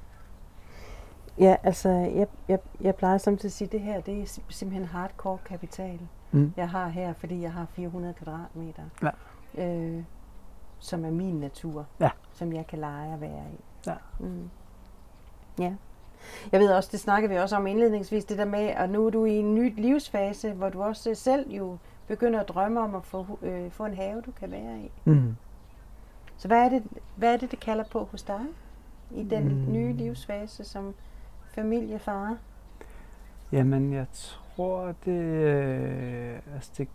Ja, 1.41 1.55
altså, 1.63 1.89
jeg, 1.89 2.27
jeg, 2.47 2.59
jeg 2.81 2.95
plejer 2.95 3.17
samtidig 3.17 3.49
at 3.49 3.53
sige, 3.53 3.65
at 3.65 3.71
det 3.71 3.81
her, 3.81 4.01
det 4.01 4.19
er 4.21 4.25
sim- 4.25 4.41
simpelthen 4.49 4.87
hardcore 4.87 5.37
kapital, 5.45 5.99
Mm. 6.33 6.53
jeg 6.57 6.69
har 6.69 6.87
her, 6.87 7.13
fordi 7.13 7.41
jeg 7.41 7.53
har 7.53 7.65
400 7.73 8.13
kvadratmeter, 8.13 8.83
Ja. 9.03 9.67
øh, 9.67 10.03
som 10.79 11.05
er 11.05 11.11
min 11.11 11.35
natur, 11.39 11.85
Ja. 11.99 12.09
som 12.33 12.53
jeg 12.53 12.67
kan 12.67 12.79
lege 12.79 13.13
at 13.13 13.21
være 13.21 13.43
i. 13.53 13.59
Ja. 13.87 13.93
Mm. 14.19 14.49
ja. 15.59 15.73
Jeg 16.51 16.59
ved 16.59 16.71
også, 16.71 16.89
det 16.91 16.99
snakkede 16.99 17.29
vi 17.33 17.37
også 17.37 17.55
om 17.55 17.67
indledningsvis, 17.67 18.25
det 18.25 18.37
der 18.37 18.45
med, 18.45 18.59
at 18.67 18.89
nu 18.89 19.05
er 19.05 19.09
du 19.09 19.25
i 19.25 19.31
en 19.31 19.55
ny 19.55 19.73
livsfase, 19.81 20.53
hvor 20.53 20.69
du 20.69 20.83
også 20.83 21.15
selv 21.15 21.51
jo 21.51 21.77
begynder 22.07 22.39
at 22.39 22.47
drømme 22.49 22.79
om 22.81 22.95
at 22.95 23.03
få, 23.05 23.39
øh, 23.41 23.71
få 23.71 23.85
en 23.85 23.93
have, 23.93 24.21
du 24.21 24.31
kan 24.31 24.51
være 24.51 24.79
i. 24.79 24.91
Mm. 25.05 25.35
Så 26.37 26.47
hvad 26.47 26.57
er 26.65 26.69
det, 26.69 26.83
hvad 27.15 27.33
er 27.33 27.37
det, 27.37 27.51
det 27.51 27.59
kalder 27.59 27.83
på 27.83 28.07
hos 28.11 28.23
dig 28.23 28.41
i 29.11 29.23
den 29.23 29.43
mm. 29.65 29.71
nye 29.73 29.93
livsfase 29.93 30.63
som 30.63 30.93
familiefar? 31.55 32.37
Jamen, 33.51 33.93
jeg 33.93 34.05
tror, 34.11 34.93
det, 35.05 35.21
øh, 35.21 36.39
altså 36.53 36.71
det, 36.77 36.87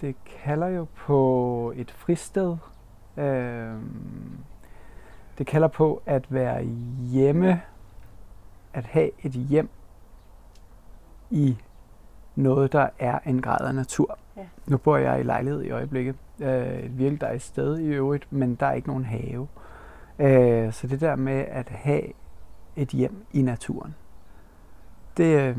det 0.00 0.16
kalder 0.44 0.66
jo 0.66 0.86
på 0.96 1.72
et 1.76 1.90
fristed. 1.90 2.56
Øh, 3.16 3.76
det 5.38 5.46
kalder 5.46 5.68
på 5.68 6.02
at 6.06 6.32
være 6.32 6.64
hjemme, 7.12 7.62
at 8.72 8.84
have 8.84 9.10
et 9.22 9.32
hjem 9.32 9.68
i 11.30 11.56
noget, 12.34 12.72
der 12.72 12.88
er 12.98 13.18
en 13.26 13.42
grad 13.42 13.66
af 13.66 13.74
natur. 13.74 14.18
Ja. 14.36 14.46
Nu 14.66 14.76
bor 14.76 14.96
jeg 14.96 15.20
i 15.20 15.22
lejlighed 15.22 15.62
i 15.62 15.70
øjeblikket. 15.70 16.16
Øh, 16.40 16.78
et 16.78 16.98
virkelig 16.98 17.20
dejligt 17.20 17.44
sted 17.44 17.78
i 17.78 17.86
øvrigt, 17.86 18.32
men 18.32 18.54
der 18.54 18.66
er 18.66 18.72
ikke 18.72 18.88
nogen 18.88 19.04
have. 19.04 19.48
Øh, 20.18 20.72
så 20.72 20.86
det 20.86 21.00
der 21.00 21.16
med 21.16 21.44
at 21.48 21.68
have 21.68 22.02
et 22.76 22.88
hjem 22.88 23.26
i 23.32 23.42
naturen, 23.42 23.94
det, 25.16 25.40
øh, 25.40 25.56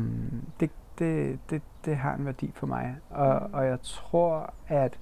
det, 0.60 0.70
det, 0.98 1.38
det, 1.50 1.62
det 1.84 1.96
har 1.96 2.14
en 2.14 2.24
værdi 2.26 2.50
for 2.54 2.66
mig. 2.66 2.96
Og, 3.10 3.50
og 3.52 3.66
jeg 3.66 3.78
tror, 3.82 4.52
at 4.68 4.98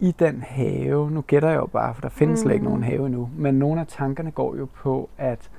i 0.00 0.12
den 0.18 0.42
have, 0.42 1.10
nu 1.10 1.20
gætter 1.20 1.48
jeg 1.48 1.56
jo 1.56 1.66
bare, 1.66 1.94
for 1.94 2.00
der 2.00 2.08
findes 2.08 2.40
slet 2.40 2.52
ikke 2.52 2.64
nogen 2.64 2.80
Mm. 2.80 2.84
have 2.84 3.06
endnu, 3.06 3.30
men 3.36 3.54
nogle 3.54 3.80
af 3.80 3.86
tankerne 3.86 4.30
går 4.30 4.56
jo 4.56 4.68
på, 4.74 5.10
at, 5.18 5.50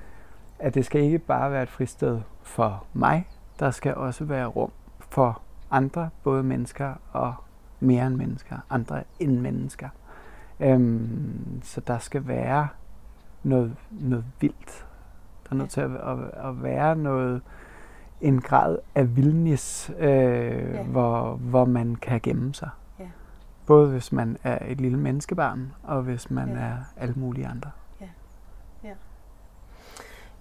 at 0.59 0.75
det 0.75 0.85
skal 0.85 1.01
ikke 1.01 1.19
bare 1.19 1.51
være 1.51 1.63
et 1.63 1.69
fristed 1.69 2.21
for 2.41 2.83
mig, 2.93 3.27
der 3.59 3.71
skal 3.71 3.95
også 3.95 4.25
være 4.25 4.45
rum 4.45 4.71
for 4.99 5.41
andre, 5.71 6.09
både 6.23 6.43
mennesker 6.43 6.93
og 7.11 7.33
mere 7.79 8.07
end 8.07 8.15
mennesker, 8.15 8.55
andre 8.69 9.03
end 9.19 9.39
mennesker. 9.39 9.89
Øhm, 10.59 11.61
så 11.63 11.81
der 11.81 11.97
skal 11.97 12.27
være 12.27 12.67
noget, 13.43 13.75
noget 13.91 14.25
vildt. 14.39 14.85
Der 15.49 15.51
er 15.51 15.55
nødt 15.55 15.69
til 15.69 15.81
at, 15.81 15.91
at, 15.91 16.47
at 16.49 16.63
være 16.63 16.95
noget, 16.95 17.41
en 18.21 18.41
grad 18.41 18.77
af 18.95 19.15
vildnis, 19.15 19.91
øh, 19.99 20.07
Ja. 20.73 20.83
hvor, 20.83 21.31
hvor 21.33 21.65
man 21.65 21.95
kan 21.95 22.19
gemme 22.23 22.53
sig. 22.53 22.69
Ja. 22.99 23.05
Både 23.65 23.89
hvis 23.89 24.11
man 24.11 24.37
er 24.43 24.71
et 24.71 24.81
lille 24.81 24.97
menneskebarn, 24.99 25.71
og 25.83 26.01
hvis 26.01 26.31
man 26.31 26.49
Ja. 26.49 26.55
er 26.59 26.75
alle 26.97 27.13
mulige 27.17 27.47
andre. 27.47 27.71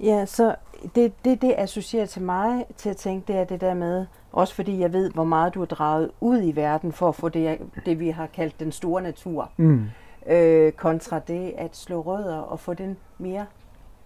Ja, 0.00 0.26
så 0.26 0.54
det, 0.94 1.25
det, 1.25 1.42
det 1.42 1.54
associerer 1.58 2.06
til 2.06 2.23
mig 2.23 2.64
til 2.76 2.90
at 2.90 2.96
tænke, 2.96 3.32
det 3.32 3.40
er 3.40 3.44
det 3.44 3.61
der 3.61 3.75
med, 3.75 4.06
også 4.32 4.54
fordi 4.54 4.80
jeg 4.80 4.92
ved, 4.92 5.11
hvor 5.11 5.25
meget 5.25 5.54
du 5.54 5.58
har 5.58 5.66
draget 5.66 6.11
ud 6.20 6.40
i 6.42 6.52
verden 6.56 6.92
for 6.92 7.08
at 7.08 7.14
få 7.14 7.28
det, 7.28 7.58
det 7.87 8.00
vi 8.00 8.11
har 8.11 8.26
kaldt 8.26 8.61
den 8.61 8.73
store 8.73 9.02
natur, 9.02 9.50
Mm. 9.56 9.84
øh, 10.26 10.73
kontra 10.73 11.18
det 11.18 11.52
at 11.58 11.76
slå 11.76 12.00
rødder 12.00 12.37
og 12.38 12.61
få 12.61 12.75
den 12.75 12.96
mere 13.18 13.46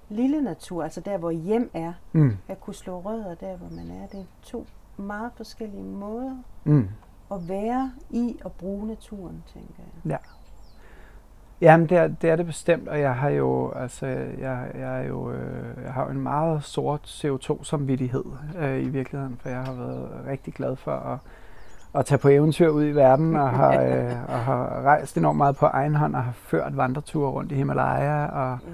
lille 0.09 0.43
natur, 0.43 0.83
altså 0.85 1.01
der, 1.01 1.19
hvor 1.19 1.31
hjem 1.31 1.71
er, 1.75 1.93
Mm. 2.13 2.37
at 2.49 2.61
kunne 2.61 2.75
slå 2.75 3.01
rødder 3.01 3.35
der, 3.35 3.57
hvor 3.57 3.69
man 3.77 3.91
er. 4.03 4.07
Det 4.07 4.21
er 4.21 4.25
to 4.43 4.67
meget 4.97 5.31
forskellige 5.37 5.83
måder 5.85 6.37
Mm. 6.65 6.89
at 7.33 7.49
være 7.49 7.93
i 8.11 8.37
og 8.45 8.53
bruge 8.53 8.87
naturen, 8.87 9.43
tænker 9.53 9.73
jeg. 9.79 10.11
Jamen, 11.61 11.89
det 11.89 11.99
er, 11.99 12.07
det 12.09 12.31
er 12.31 12.37
det 12.37 12.47
bestemt, 12.47 12.89
og 12.89 13.01
jeg 13.01 13.15
har 13.15 13.29
jo, 13.29 13.73
altså, 13.73 14.07
jeg, 14.39 14.71
jeg 14.75 15.01
er 15.03 15.07
jo, 15.09 15.31
øh, 15.33 15.85
jeg 15.85 15.93
har 15.93 16.05
jo 16.05 16.11
en 16.11 16.21
meget 16.21 16.65
sort 16.65 17.01
CO2-samvittighed 17.25 18.25
øh, 18.59 18.81
i 18.83 18.89
virkeligheden, 18.89 19.37
for 19.43 19.49
jeg 19.49 19.59
har 19.65 19.73
været 19.73 20.09
rigtig 20.27 20.55
glad 20.55 20.77
for 20.77 20.93
at, 20.93 21.19
at 21.95 22.07
tage 22.07 22.19
på 22.19 22.29
eventyr 22.29 22.69
ud 22.69 22.85
i 22.85 22.91
verden, 22.91 23.37
og 23.37 23.51
har, 23.51 23.83
øh, 23.83 24.13
og 24.29 24.39
har 24.39 24.83
rejst 24.83 25.17
enormt 25.17 25.37
meget 25.37 25.57
på 25.57 25.67
egen 25.67 25.95
hånd, 25.95 26.17
og 26.17 26.23
har 26.25 26.33
ført 26.33 26.77
vandreture 26.77 27.31
rundt 27.31 27.53
i 27.53 27.55
Himalaya, 27.55 28.27
og 28.27 28.59
Ja. 28.63 28.69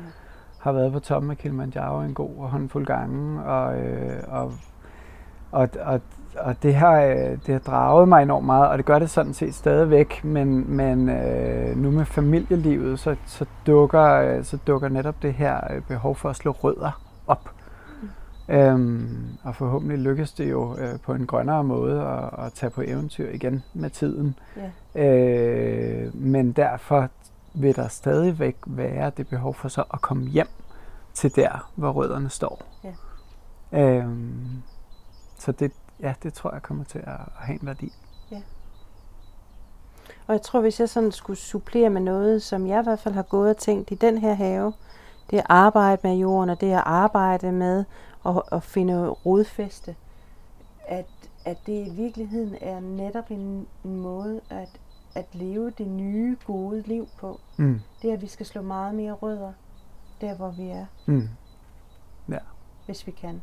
Har 0.64 0.73
været 0.73 0.92
på 0.92 1.00
toppen 1.00 1.30
af 1.30 1.38
Kilimanjaro 1.38 2.00
en 2.00 2.14
god 2.14 2.49
håndfuld 2.49 2.87
gange, 2.87 3.42
og, 3.42 3.78
øh, 3.78 4.23
og, 4.28 4.52
og, 5.52 5.68
og, 5.80 6.00
og 6.38 6.62
det, 6.62 6.75
har, 6.75 7.00
øh, 7.02 7.38
det 7.47 7.49
har 7.49 7.59
draget 7.59 8.09
mig 8.09 8.23
enormt 8.23 8.47
meget, 8.47 8.68
og 8.68 8.78
det 8.78 8.87
gør 8.87 8.99
det 8.99 9.11
sådan 9.11 9.35
set 9.35 9.54
stadigvæk, 9.54 10.25
men, 10.25 10.76
men 10.76 11.09
øh, 11.09 11.76
nu 11.76 11.90
med 11.90 12.04
familielivet, 12.04 12.99
så, 12.99 13.16
så, 13.26 13.44
dukker, 13.66 14.04
øh, 14.04 14.44
så 14.44 14.59
dukker 14.66 14.88
netop 14.88 15.23
det 15.23 15.35
her 15.35 15.61
øh, 15.75 15.83
behov 15.83 16.16
for 16.16 16.30
at 16.30 16.37
slå 16.37 16.50
rødder 16.50 17.00
op. 17.26 17.50
Øhm, 18.49 19.26
og 19.42 19.54
forhåbentlig 19.54 19.99
lykkes 19.99 20.33
det 20.33 20.50
jo 20.50 20.76
øh, 20.78 21.00
på 21.00 21.12
en 21.12 21.26
grønnere 21.26 21.64
måde 21.64 22.00
at, 22.00 22.47
at 22.47 22.52
tage 22.52 22.71
på 22.71 22.83
eventyr 22.87 23.30
igen 23.30 23.62
med 23.75 23.90
tiden. 23.90 24.35
Ja. 24.97 25.04
Øh, 25.04 26.16
men 26.16 26.52
derfor 26.52 27.09
vil 27.54 27.76
der 27.76 27.88
stadigvæk 27.88 28.56
være 28.66 29.11
det 29.16 29.28
behov 29.28 29.54
for 29.54 29.68
så 29.68 29.84
at 29.94 30.00
komme 30.00 30.28
hjem 30.28 30.49
til 31.14 31.37
der, 31.37 31.70
hvor 31.75 31.90
rødderne 31.90 32.30
står. 32.30 32.62
Ja. 32.84 32.94
Øhm, 33.73 34.62
så 35.38 35.52
det, 35.52 35.73
ja, 36.00 36.14
det 36.23 36.34
tror 36.34 36.52
jeg 36.52 36.62
kommer 36.62 36.84
til 36.84 36.99
at 36.99 37.18
have 37.37 37.61
en 37.61 37.66
værdi. 37.66 37.92
Og 40.26 40.34
jeg 40.34 40.42
tror, 40.42 40.61
hvis 40.61 40.80
jeg 40.80 40.88
sådan 40.88 41.12
skulle 41.12 41.38
supplere 41.38 41.90
med 41.90 42.00
noget, 42.00 42.43
som 42.43 42.67
jeg 42.67 42.80
i 42.80 42.82
hvert 42.82 42.99
fald 42.99 43.14
har 43.14 43.23
gået 43.23 43.50
og 43.50 43.56
tænkt 43.56 43.90
i 43.90 43.95
den 43.95 44.19
her 44.19 44.34
have, 44.34 44.73
det 45.30 45.38
at 45.38 45.47
arbejde 45.49 46.00
med 46.04 46.17
jorden, 46.17 46.50
og 46.50 46.60
det 46.60 46.73
at 46.73 46.82
arbejde 46.86 47.52
med 47.52 47.84
at, 48.26 48.43
at 48.52 48.62
finde 48.62 49.08
rodfæste. 49.08 49.97
At, 50.88 51.06
at 51.45 51.58
det 51.67 51.86
i 51.86 51.90
virkeligheden 51.90 52.56
er 52.60 52.80
netop 52.80 53.30
en, 53.30 53.67
en 53.84 53.97
måde 53.97 54.40
at, 54.50 54.69
at 55.15 55.27
leve 55.33 55.71
det 55.79 55.87
nye, 55.87 56.37
gode 56.47 56.83
liv 56.87 57.09
på. 57.21 57.41
Mm. 57.57 57.81
Det 58.03 58.11
er, 58.11 58.15
at 58.15 58.23
vi 58.23 58.27
skal 58.27 58.47
slå 58.47 58.63
meget 58.63 58.95
mere 58.95 59.13
rødder, 59.13 59.53
der 60.21 60.35
hvor 60.35 60.50
vi 60.50 60.69
er, 60.69 60.87
Mm. 61.07 61.29
hvis 62.87 63.07
vi 63.07 63.11
kan. 63.13 63.43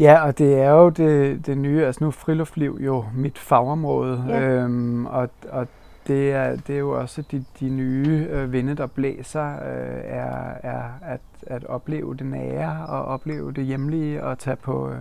Ja, 0.00 0.26
og 0.26 0.38
det 0.38 0.54
er 0.60 0.70
jo 0.70 0.88
det, 0.88 1.46
det 1.46 1.58
nye, 1.58 1.84
altså 1.86 2.04
nu 2.04 2.06
er 2.06 2.10
friluftsliv 2.10 2.78
jo 2.80 3.04
mit 3.14 3.38
fagområde, 3.38 4.24
Ja. 4.28 4.40
øhm, 4.40 5.06
og, 5.06 5.28
og 5.50 5.66
det, 6.06 6.32
er, 6.32 6.56
det 6.56 6.74
er 6.74 6.78
jo 6.78 7.00
også 7.00 7.22
de, 7.22 7.44
de 7.60 7.68
nye 7.70 8.26
øh, 8.30 8.52
vinde, 8.52 8.74
der 8.76 8.86
blæser, 8.86 9.52
øh, 9.52 10.00
er, 10.04 10.54
er 10.62 10.82
at, 11.02 11.20
at 11.46 11.64
opleve 11.64 12.16
det 12.16 12.26
nære, 12.26 12.86
og 12.86 13.04
opleve 13.04 13.52
det 13.52 13.64
hjemlige, 13.64 14.24
og 14.24 14.38
tage 14.38 14.56
på, 14.56 14.90
øh, 14.90 14.98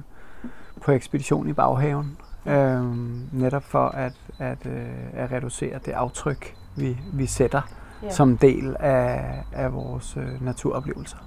på 0.81 0.91
ekspedition 0.91 1.49
i 1.49 1.53
baghaven. 1.53 2.17
Øhm, 2.47 3.29
netop 3.31 3.63
for 3.63 3.87
at, 3.87 4.13
at, 4.39 4.65
øh, 4.65 4.87
at 5.13 5.31
reducere 5.31 5.79
det 5.85 5.91
aftryk, 5.91 6.55
vi, 6.75 6.97
vi 7.13 7.25
sætter 7.25 7.61
Ja. 8.03 8.09
som 8.09 8.37
del 8.37 8.75
af, 8.79 9.43
af 9.53 9.73
vores 9.73 10.17
øh, 10.17 10.45
naturoplevelser. 10.45 11.17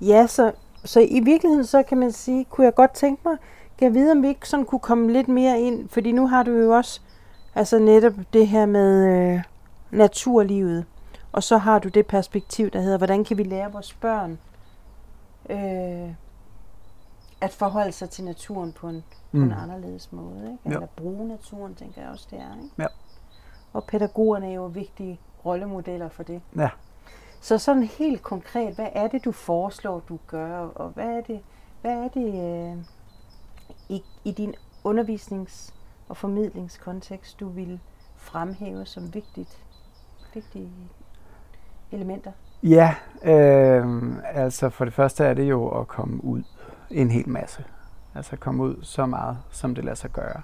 Ja, 0.00 0.26
så, 0.26 0.52
så 0.84 1.00
i 1.00 1.20
virkeligheden 1.24 1.66
så 1.66 1.82
kan 1.82 1.98
man 1.98 2.12
sige, 2.12 2.44
kunne 2.44 2.64
jeg 2.64 2.74
godt 2.74 2.90
tænke 2.90 3.22
mig, 3.24 3.36
kan 3.78 3.86
jeg 3.86 3.94
vide, 3.94 4.12
om 4.12 4.22
vi 4.22 4.28
ikke 4.28 4.48
sådan 4.48 4.64
kunne 4.64 4.78
komme 4.78 5.12
lidt 5.12 5.28
mere 5.28 5.60
ind, 5.60 5.88
fordi 5.88 6.12
nu 6.12 6.26
har 6.26 6.42
du 6.42 6.50
jo 6.50 6.70
også 6.70 7.00
altså 7.54 7.78
netop 7.78 8.12
det 8.32 8.48
her 8.48 8.66
med 8.66 9.06
øh, 9.06 9.42
naturlivet, 9.90 10.84
og 11.32 11.42
så 11.42 11.58
har 11.58 11.78
du 11.78 11.88
det 11.88 12.06
perspektiv, 12.06 12.70
der 12.70 12.80
hedder, 12.80 12.98
hvordan 12.98 13.24
kan 13.24 13.38
vi 13.38 13.42
lære 13.42 13.72
vores 13.72 13.94
børn 13.94 14.38
øh, 15.50 16.12
at 17.40 17.50
forholde 17.50 17.92
sig 17.92 18.10
til 18.10 18.24
naturen 18.24 18.72
på 18.72 18.88
en, 18.88 19.04
på 19.30 19.36
en 19.36 19.52
anderledes 19.52 20.12
måde, 20.12 20.52
ikke? 20.52 20.74
Eller 20.74 20.86
bruge 20.86 21.28
naturen, 21.28 21.74
tænker 21.74 22.02
jeg 22.02 22.10
også, 22.10 22.28
det 22.30 22.38
er. 22.38 22.56
Ikke? 22.62 22.74
Ja. 22.78 22.86
Og 23.72 23.84
pædagogerne 23.84 24.48
er 24.50 24.54
jo 24.54 24.64
vigtige 24.64 25.20
rollemodeller 25.44 26.08
for 26.08 26.22
det. 26.22 26.42
Ja. 26.56 26.68
Så 27.40 27.58
sådan 27.58 27.82
helt 27.82 28.22
konkret, 28.22 28.74
hvad 28.74 28.88
er 28.92 29.08
det, 29.08 29.24
du 29.24 29.32
foreslår, 29.32 30.02
du 30.08 30.18
gør, 30.26 30.58
og 30.58 30.88
hvad 30.88 31.06
er 31.06 31.20
det, 31.20 31.40
hvad 31.80 31.92
er 31.92 32.08
det 32.08 32.34
øh, 32.44 32.84
i, 33.88 34.02
i 34.24 34.32
din 34.32 34.54
undervisnings- 34.84 35.74
og 36.08 36.16
formidlingskontekst, 36.16 37.40
du 37.40 37.48
vil 37.48 37.80
fremhæve 38.16 38.86
som 38.86 39.14
vigtigt, 39.14 39.64
vigtige 40.34 40.70
elementer? 41.92 42.32
Ja, 42.62 42.94
øh, 43.22 44.12
altså 44.24 44.68
for 44.68 44.84
det 44.84 44.94
første 44.94 45.24
er 45.24 45.34
det 45.34 45.48
jo 45.48 45.80
at 45.80 45.88
komme 45.88 46.24
ud 46.24 46.42
en 46.90 47.10
hel 47.10 47.28
masse. 47.28 47.64
Altså 48.14 48.36
komme 48.36 48.62
ud 48.62 48.76
så 48.82 49.06
meget, 49.06 49.38
som 49.50 49.74
det 49.74 49.84
lader 49.84 49.96
sig 49.96 50.10
gøre. 50.10 50.40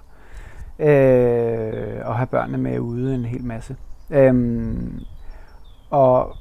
Øh, 0.79 2.07
og 2.07 2.15
have 2.15 2.27
børnene 2.27 2.57
med 2.57 2.79
ude 2.79 3.15
en 3.15 3.25
hel 3.25 3.43
masse. 3.43 3.75
Øh, 4.09 4.75
og 5.89 6.35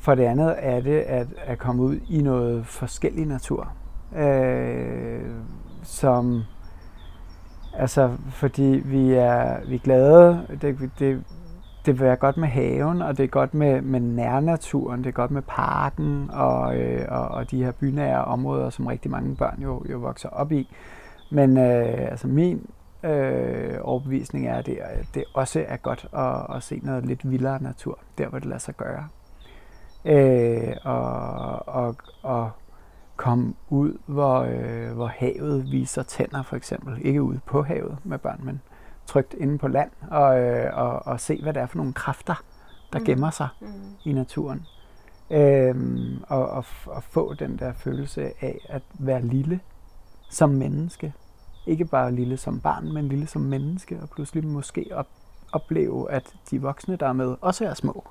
for 0.00 0.14
det 0.14 0.24
andet 0.24 0.54
er 0.58 0.80
det 0.80 1.00
at, 1.00 1.26
at 1.36 1.58
komme 1.58 1.82
ud 1.82 1.96
i 2.08 2.22
noget 2.22 2.66
forskellig 2.66 3.26
natur. 3.26 3.72
Øh, 4.16 5.30
som 5.82 6.42
altså 7.74 8.16
fordi 8.30 8.82
vi 8.84 9.12
er, 9.12 9.66
vi 9.68 9.74
er 9.74 9.78
glade, 9.78 10.46
det, 10.60 10.90
det, 10.98 11.24
det 11.86 11.98
vil 11.98 12.06
være 12.06 12.16
godt 12.16 12.36
med 12.36 12.48
haven, 12.48 13.02
og 13.02 13.16
det 13.16 13.24
er 13.24 13.28
godt 13.28 13.54
med, 13.54 13.82
med 13.82 14.00
nærnaturen, 14.00 15.00
det 15.04 15.08
er 15.08 15.12
godt 15.12 15.30
med 15.30 15.42
parken 15.42 16.30
og, 16.32 16.76
øh, 16.76 17.06
og, 17.08 17.28
og 17.28 17.50
de 17.50 17.64
her 17.64 17.72
bynære 17.72 18.24
områder, 18.24 18.70
som 18.70 18.86
rigtig 18.86 19.10
mange 19.10 19.36
børn 19.36 19.62
jo, 19.62 19.82
jo 19.90 19.98
vokser 19.98 20.28
op 20.28 20.52
i. 20.52 20.68
Men 21.30 21.58
øh, 21.58 22.10
altså 22.10 22.28
min 22.28 22.66
øh, 23.04 23.78
overbevisning 23.80 24.46
er, 24.46 24.54
at 24.54 24.66
det, 24.66 24.78
det 25.14 25.24
også 25.34 25.64
er 25.68 25.76
godt 25.76 26.06
at, 26.12 26.56
at 26.56 26.62
se 26.62 26.80
noget 26.82 27.06
lidt 27.06 27.30
vildere 27.30 27.62
natur, 27.62 27.98
der 28.18 28.28
hvor 28.28 28.38
det 28.38 28.48
lader 28.48 28.58
sig 28.58 28.76
gøre. 28.76 29.08
Øh, 30.04 30.76
og, 30.84 31.68
og, 31.68 31.96
og 32.22 32.50
komme 33.16 33.54
ud, 33.68 33.98
hvor, 34.06 34.38
øh, 34.38 34.92
hvor 34.92 35.06
havet 35.06 35.72
viser 35.72 36.02
tænder 36.02 36.42
for 36.42 36.56
eksempel. 36.56 37.06
Ikke 37.06 37.22
ude 37.22 37.40
på 37.46 37.62
havet 37.62 37.96
med 38.04 38.18
børn, 38.18 38.40
men 38.42 38.60
trygt 39.10 39.34
inde 39.34 39.58
på 39.58 39.68
land 39.68 39.90
og, 40.10 40.38
øh, 40.40 40.76
og, 40.78 41.06
og 41.06 41.20
se, 41.20 41.42
hvad 41.42 41.52
det 41.54 41.62
er 41.62 41.66
for 41.66 41.76
nogle 41.76 41.92
kræfter, 41.92 42.42
der 42.92 42.98
Mm. 42.98 43.04
gemmer 43.04 43.30
sig 43.30 43.48
Mm. 43.60 43.66
i 44.04 44.12
naturen. 44.12 44.66
Øhm, 45.30 46.24
og, 46.28 46.48
og, 46.48 46.64
og 46.86 47.02
få 47.02 47.34
den 47.34 47.58
der 47.58 47.72
følelse 47.72 48.22
af 48.40 48.66
at 48.68 48.82
være 48.94 49.22
lille 49.22 49.60
som 50.30 50.50
menneske. 50.50 51.12
Ikke 51.66 51.84
bare 51.84 52.12
lille 52.12 52.36
som 52.36 52.60
barn, 52.60 52.92
men 52.92 53.08
lille 53.08 53.26
som 53.26 53.42
menneske, 53.42 53.98
og 54.02 54.10
pludselig 54.10 54.46
måske 54.46 54.86
op, 54.92 55.06
opleve, 55.52 56.10
at 56.10 56.34
de 56.50 56.62
voksne, 56.62 56.96
der 56.96 57.08
er 57.08 57.12
med, 57.12 57.36
også 57.40 57.64
er 57.66 57.74
små 57.74 58.04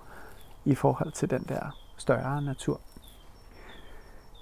i 0.65 0.75
forhold 0.75 1.11
til 1.11 1.29
den 1.29 1.45
der 1.49 1.77
større 1.97 2.41
natur. 2.41 2.79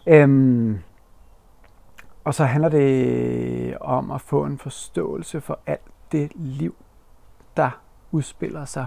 Øhm, 0.07 0.79
og 2.23 2.33
så 2.33 2.45
handler 2.45 2.69
det 2.69 3.77
om 3.77 4.11
at 4.11 4.21
få 4.21 4.45
en 4.45 4.57
forståelse 4.57 5.41
for 5.41 5.59
alt 5.65 5.81
det 6.11 6.31
liv, 6.35 6.75
der 7.57 7.69
udspiller 8.11 8.65
sig 8.65 8.85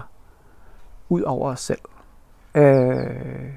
ud 1.09 1.21
over 1.21 1.49
os 1.51 1.59
selv. 1.59 1.81
Øh, 2.55 3.53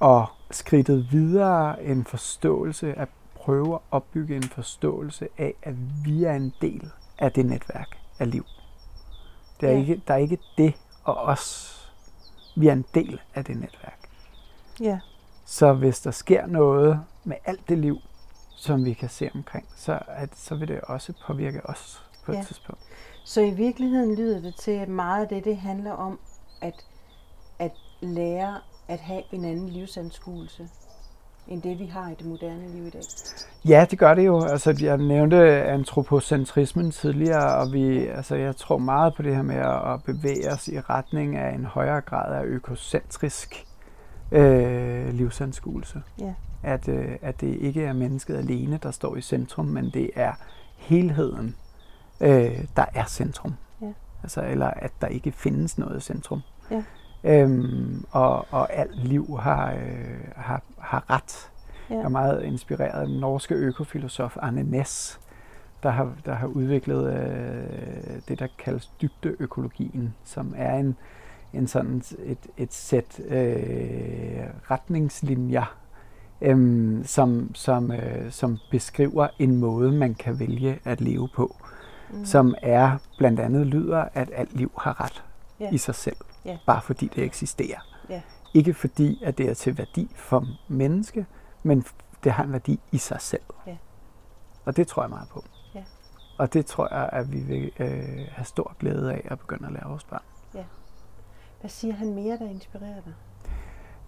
og 0.00 0.26
skridtet 0.50 1.12
videre 1.12 1.82
en 1.84 2.04
forståelse, 2.04 2.94
at 2.94 3.08
prøve 3.34 3.74
at 3.74 3.80
opbygge 3.90 4.36
en 4.36 4.42
forståelse 4.42 5.28
af, 5.38 5.54
at 5.62 5.74
vi 6.04 6.24
er 6.24 6.32
en 6.34 6.52
del 6.60 6.90
af 7.18 7.32
det 7.32 7.46
netværk 7.46 7.98
af 8.18 8.30
liv. 8.30 8.44
Det 9.60 9.68
er 9.68 9.72
Ja. 9.72 9.78
ikke, 9.78 10.02
der 10.08 10.14
er 10.14 10.18
ikke 10.18 10.38
det 10.58 10.74
og 11.04 11.16
os. 11.16 11.70
Vi 12.56 12.68
er 12.68 12.72
en 12.72 12.84
del 12.94 13.20
af 13.34 13.44
det 13.44 13.56
netværk. 13.56 14.08
Ja. 14.80 15.00
Så 15.44 15.72
hvis 15.72 16.00
der 16.00 16.10
sker 16.10 16.46
noget 16.46 17.00
med 17.24 17.36
alt 17.44 17.68
det 17.68 17.78
liv, 17.78 17.98
som 18.56 18.84
vi 18.84 18.92
kan 18.92 19.08
se 19.08 19.30
omkring, 19.34 19.66
så, 19.76 19.98
at, 20.08 20.36
så 20.36 20.54
vil 20.54 20.68
det 20.68 20.80
også 20.80 21.12
påvirke 21.26 21.66
os 21.66 22.03
på 22.26 22.32
et 22.32 22.36
Ja. 22.36 22.42
tidspunkt. 22.42 22.80
Så 23.24 23.40
i 23.40 23.50
virkeligheden 23.50 24.14
lyder 24.14 24.40
det 24.40 24.54
til, 24.56 24.70
at 24.70 24.88
meget 24.88 25.22
af 25.22 25.28
det, 25.28 25.44
det 25.44 25.56
handler 25.56 25.92
om 25.92 26.18
at, 26.60 26.74
at 27.58 27.72
lære 28.00 28.58
at 28.88 29.00
have 29.00 29.22
en 29.32 29.44
anden 29.44 29.68
livsanskuelse, 29.68 30.68
end 31.48 31.62
det 31.62 31.78
vi 31.78 31.86
har 31.86 32.10
i 32.10 32.14
det 32.18 32.26
moderne 32.26 32.68
liv 32.74 32.86
i 32.86 32.90
dag. 32.90 33.02
Ja, 33.68 33.86
det 33.90 33.98
gør 33.98 34.14
det 34.14 34.26
jo. 34.26 34.44
Altså, 34.44 34.78
jeg 34.80 34.98
nævnte 34.98 35.62
antropocentrismen 35.64 36.90
tidligere, 36.90 37.54
og 37.56 37.72
vi, 37.72 38.06
altså, 38.06 38.34
jeg 38.36 38.56
tror 38.56 38.78
meget 38.78 39.14
på 39.14 39.22
det 39.22 39.34
her 39.36 39.42
med 39.42 39.56
at 39.56 39.92
at 39.92 40.02
bevæge 40.04 40.52
os 40.52 40.68
i 40.68 40.80
retning 40.80 41.36
af 41.36 41.54
en 41.54 41.64
højere 41.64 42.00
grad 42.00 42.34
af 42.34 42.44
økocentrisk 42.44 43.66
øh, 44.32 45.08
livsanskuelse. 45.14 46.02
Ja. 46.20 46.34
At, 46.62 46.88
øh, 46.88 47.16
at 47.22 47.40
det 47.40 47.56
ikke 47.60 47.84
er 47.84 47.92
mennesket 47.92 48.36
alene, 48.36 48.78
der 48.82 48.90
står 48.90 49.16
i 49.16 49.20
centrum, 49.20 49.66
men 49.66 49.90
det 49.90 50.10
er 50.14 50.32
helheden, 50.76 51.56
øh, 52.20 52.64
der 52.76 52.84
er 52.94 53.04
centrum. 53.04 53.54
Ja. 53.80 53.92
Altså, 54.22 54.42
eller 54.42 54.66
at 54.66 54.92
der 55.00 55.06
ikke 55.06 55.32
findes 55.32 55.78
noget 55.78 56.02
centrum. 56.02 56.40
Ja. 56.70 56.82
Øhm, 57.24 58.04
og, 58.10 58.46
og 58.50 58.72
alt 58.72 59.04
liv 59.04 59.38
har, 59.42 59.72
øh, 59.72 60.18
har, 60.36 60.62
har 60.78 61.10
ret. 61.10 61.50
Ja. 61.90 61.94
Jeg 61.94 62.04
er 62.04 62.08
meget 62.08 62.42
inspireret 62.42 63.00
af 63.00 63.06
den 63.06 63.20
norske 63.20 63.54
økofilosof 63.54 64.36
Arne 64.40 64.62
Næss, 64.62 65.20
der 65.82 65.90
har, 65.90 66.12
der 66.26 66.34
har 66.34 66.46
udviklet 66.46 67.12
øh, 67.14 68.20
det, 68.28 68.38
der 68.38 68.46
kaldes 68.58 68.92
dybdeøkologien, 69.02 70.14
som 70.24 70.54
er 70.56 70.74
en, 70.74 70.96
en 71.52 71.66
sådan 71.66 72.02
et, 72.24 72.38
et 72.56 72.72
sæt 72.72 73.20
øh, 73.28 74.46
retningslinjer, 74.70 75.76
øh, 76.40 77.04
som, 77.04 77.54
som, 77.54 77.92
øh, 77.92 78.30
som 78.30 78.58
beskriver 78.70 79.28
en 79.38 79.56
måde, 79.56 79.92
man 79.92 80.14
kan 80.14 80.38
vælge 80.38 80.78
at 80.84 81.00
leve 81.00 81.28
på, 81.34 81.56
mm. 82.14 82.24
som 82.24 82.54
er 82.62 82.98
blandt 83.18 83.40
andet 83.40 83.66
lyder, 83.66 84.04
at 84.14 84.30
alt 84.34 84.56
liv 84.56 84.72
har 84.78 85.00
ret 85.04 85.24
Ja. 85.60 85.70
i 85.70 85.78
sig 85.78 85.94
selv, 85.94 86.16
Ja. 86.44 86.58
bare 86.66 86.82
fordi 86.82 87.10
det 87.16 87.24
eksisterer. 87.24 87.80
Ja. 88.10 88.20
Ikke 88.54 88.74
fordi, 88.74 89.22
at 89.24 89.38
det 89.38 89.50
er 89.50 89.54
til 89.54 89.78
værdi 89.78 90.10
for 90.16 90.46
menneske, 90.68 91.26
men 91.62 91.84
det 92.24 92.32
har 92.32 92.44
en 92.44 92.52
værdi 92.52 92.80
i 92.92 92.98
sig 92.98 93.20
selv. 93.20 93.42
Ja. 93.66 93.76
Og 94.64 94.76
det 94.76 94.86
tror 94.88 95.02
jeg 95.02 95.10
meget 95.10 95.28
på. 95.28 95.44
Ja. 95.74 95.82
Og 96.38 96.52
det 96.52 96.66
tror 96.66 96.88
jeg, 96.94 97.08
at 97.12 97.32
vi 97.32 97.38
vil 97.40 97.70
øh, 97.78 98.26
have 98.32 98.44
stor 98.44 98.76
glæde 98.78 99.12
af 99.12 99.26
at 99.30 99.38
begynde 99.38 99.66
at 99.66 99.72
lære 99.72 99.88
vores 99.88 100.04
børn. 100.04 100.22
Hvad 101.60 101.70
siger 101.70 101.94
han 101.94 102.14
mere, 102.14 102.38
der 102.38 102.48
inspirerer 102.50 103.00
dig? 103.04 103.14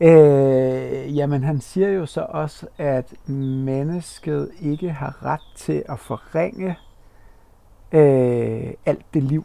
Øh, 0.00 1.16
jamen, 1.16 1.44
han 1.44 1.60
siger 1.60 1.88
jo 1.88 2.06
så 2.06 2.26
også, 2.28 2.66
at 2.78 3.14
mennesket 3.30 4.50
ikke 4.60 4.90
har 4.92 5.24
ret 5.24 5.40
til 5.56 5.82
at 5.88 5.98
forringe 5.98 6.76
øh, 7.92 8.72
alt 8.86 9.04
det 9.14 9.22
liv. 9.22 9.44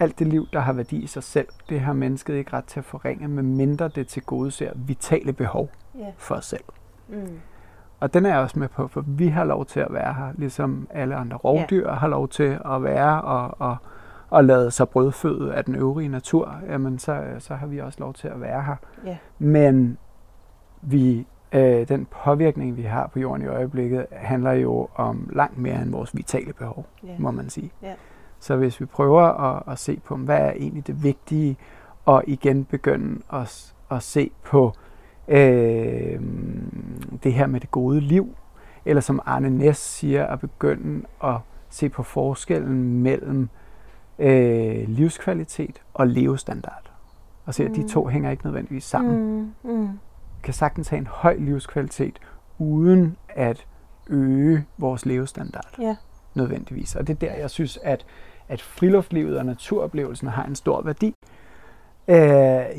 Alt 0.00 0.18
det 0.18 0.26
liv, 0.26 0.46
der 0.52 0.60
har 0.60 0.72
værdi 0.72 0.96
i 0.96 1.06
sig 1.06 1.22
selv, 1.22 1.48
det 1.68 1.80
har 1.80 1.92
mennesket 1.92 2.34
ikke 2.34 2.52
ret 2.52 2.64
til 2.64 2.78
at 2.80 2.84
forringe, 2.84 3.28
medmindre 3.28 3.88
det 3.88 4.08
til 4.08 4.22
gode 4.22 4.50
ser 4.50 4.72
vitale 4.74 5.32
behov 5.32 5.68
Ja. 5.98 6.06
for 6.16 6.34
os 6.34 6.44
selv. 6.46 6.64
Mm. 7.08 7.40
Og 8.00 8.14
den 8.14 8.26
er 8.26 8.30
jeg 8.30 8.38
også 8.40 8.58
med 8.58 8.68
på, 8.68 8.88
for 8.88 9.04
vi 9.06 9.28
har 9.28 9.44
lov 9.44 9.66
til 9.66 9.80
at 9.80 9.92
være 9.92 10.14
her, 10.14 10.32
ligesom 10.34 10.86
alle 10.90 11.14
andre 11.14 11.36
rovdyr 11.36 11.90
har 11.92 12.08
lov 12.08 12.28
til 12.28 12.58
at 12.74 12.82
være 12.82 13.22
og, 13.22 13.54
og, 13.58 13.76
og 14.30 14.44
lade 14.44 14.70
sig 14.70 14.88
brødføde 14.88 15.54
af 15.54 15.64
den 15.64 15.74
øvrige 15.74 16.08
natur. 16.08 16.56
Jamen, 16.68 16.98
så, 16.98 17.22
så 17.38 17.54
har 17.54 17.66
vi 17.66 17.78
også 17.78 18.00
lov 18.00 18.14
til 18.14 18.28
at 18.28 18.40
være 18.40 18.62
her. 18.62 18.76
Ja. 19.06 19.16
Men 19.38 19.98
vi, 20.82 21.26
øh, 21.52 21.88
den 21.88 22.06
påvirkning, 22.24 22.76
vi 22.76 22.82
har 22.82 23.06
på 23.06 23.18
jorden 23.20 23.42
i 23.42 23.48
øjeblikket, 23.48 24.06
handler 24.12 24.52
jo 24.52 24.88
om 24.94 25.30
langt 25.32 25.58
mere 25.58 25.82
end 25.82 25.90
vores 25.90 26.16
vitale 26.16 26.52
behov, 26.52 26.86
Ja. 27.02 27.14
må 27.18 27.30
man 27.30 27.50
sige. 27.50 27.70
Ja. 27.82 27.92
Så 28.40 28.56
hvis 28.56 28.80
vi 28.80 28.84
prøver 28.86 29.22
at, 29.22 29.62
at 29.72 29.78
se 29.78 30.00
på, 30.04 30.16
hvad 30.16 30.38
er 30.38 30.50
egentlig 30.50 30.86
det 30.86 31.02
vigtige, 31.02 31.56
og 32.04 32.24
igen 32.26 32.64
begynde 32.64 33.20
at, 33.32 33.74
at 33.90 34.02
se 34.02 34.30
på 34.44 34.72
øh, 35.28 36.20
det 37.22 37.32
her 37.32 37.46
med 37.46 37.60
det 37.60 37.70
gode 37.70 38.00
liv, 38.00 38.34
eller 38.84 39.00
som 39.00 39.20
Arne 39.26 39.50
Næs 39.50 39.76
siger, 39.78 40.26
at 40.26 40.40
begynde 40.40 41.04
at 41.24 41.36
se 41.70 41.88
på 41.88 42.02
forskellen 42.02 43.02
mellem 43.02 43.48
øh, 44.18 44.88
livskvalitet 44.88 45.82
og 45.94 46.06
levestandard. 46.06 46.90
Og 47.46 47.54
se, 47.54 47.64
at 47.64 47.70
de 47.74 47.80
Mm. 47.82 47.88
to 47.88 48.06
hænger 48.06 48.30
ikke 48.30 48.44
nødvendigvis 48.44 48.84
sammen. 48.84 49.40
Mm. 49.64 49.70
Mm. 49.72 49.88
Kan 50.42 50.54
sagtens 50.54 50.88
have 50.88 50.98
en 50.98 51.06
høj 51.06 51.36
livskvalitet, 51.38 52.18
uden 52.58 53.16
at 53.28 53.66
øge 54.10 54.64
vores 54.78 55.06
levestandard 55.06 55.78
Ja. 55.78 55.96
nødvendigvis. 56.34 56.96
Og 56.96 57.06
det 57.06 57.14
er 57.14 57.18
der, 57.18 57.34
jeg 57.34 57.50
synes, 57.50 57.78
at, 57.82 58.06
at 58.48 58.62
friluftlivet 58.62 59.38
og 59.38 59.46
naturoplevelsen 59.46 60.28
har 60.28 60.44
en 60.44 60.54
stor 60.54 60.82
værdi. 60.82 61.14
Øh, 62.08 62.16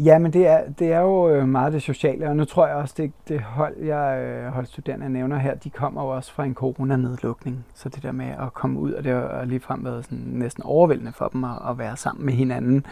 ja, 0.05 0.17
men 0.19 0.33
det 0.33 0.47
er, 0.47 0.61
det 0.79 0.93
er 0.93 0.99
jo 0.99 1.29
øh, 1.29 1.47
meget 1.47 1.73
det 1.73 1.81
sociale, 1.81 2.29
og 2.29 2.35
nu 2.35 2.45
tror 2.45 2.67
jeg 2.67 2.75
også, 2.75 2.93
det, 2.97 3.11
det 3.27 3.41
hold, 3.41 3.77
jeg 3.77 4.19
øh, 4.21 4.45
holdstuderende 4.53 5.09
nævner 5.09 5.37
her, 5.37 5.55
de 5.55 5.69
kommer 5.69 6.03
jo 6.03 6.09
også 6.09 6.33
fra 6.33 6.45
en 6.45 6.53
coronanedlukning. 6.53 7.65
Så 7.75 7.89
det 7.89 8.03
der 8.03 8.11
med 8.11 8.25
at 8.25 8.53
komme 8.53 8.79
ud, 8.79 8.93
og 8.93 9.03
det 9.03 9.11
har 9.13 9.45
ligefrem 9.45 9.85
været 9.85 10.05
sådan 10.05 10.17
næsten 10.25 10.63
overvældende 10.63 11.11
for 11.13 11.27
dem 11.27 11.43
at, 11.43 11.57
at 11.69 11.77
være 11.77 11.97
sammen 11.97 12.25
med 12.25 12.33
hinanden 12.33 12.85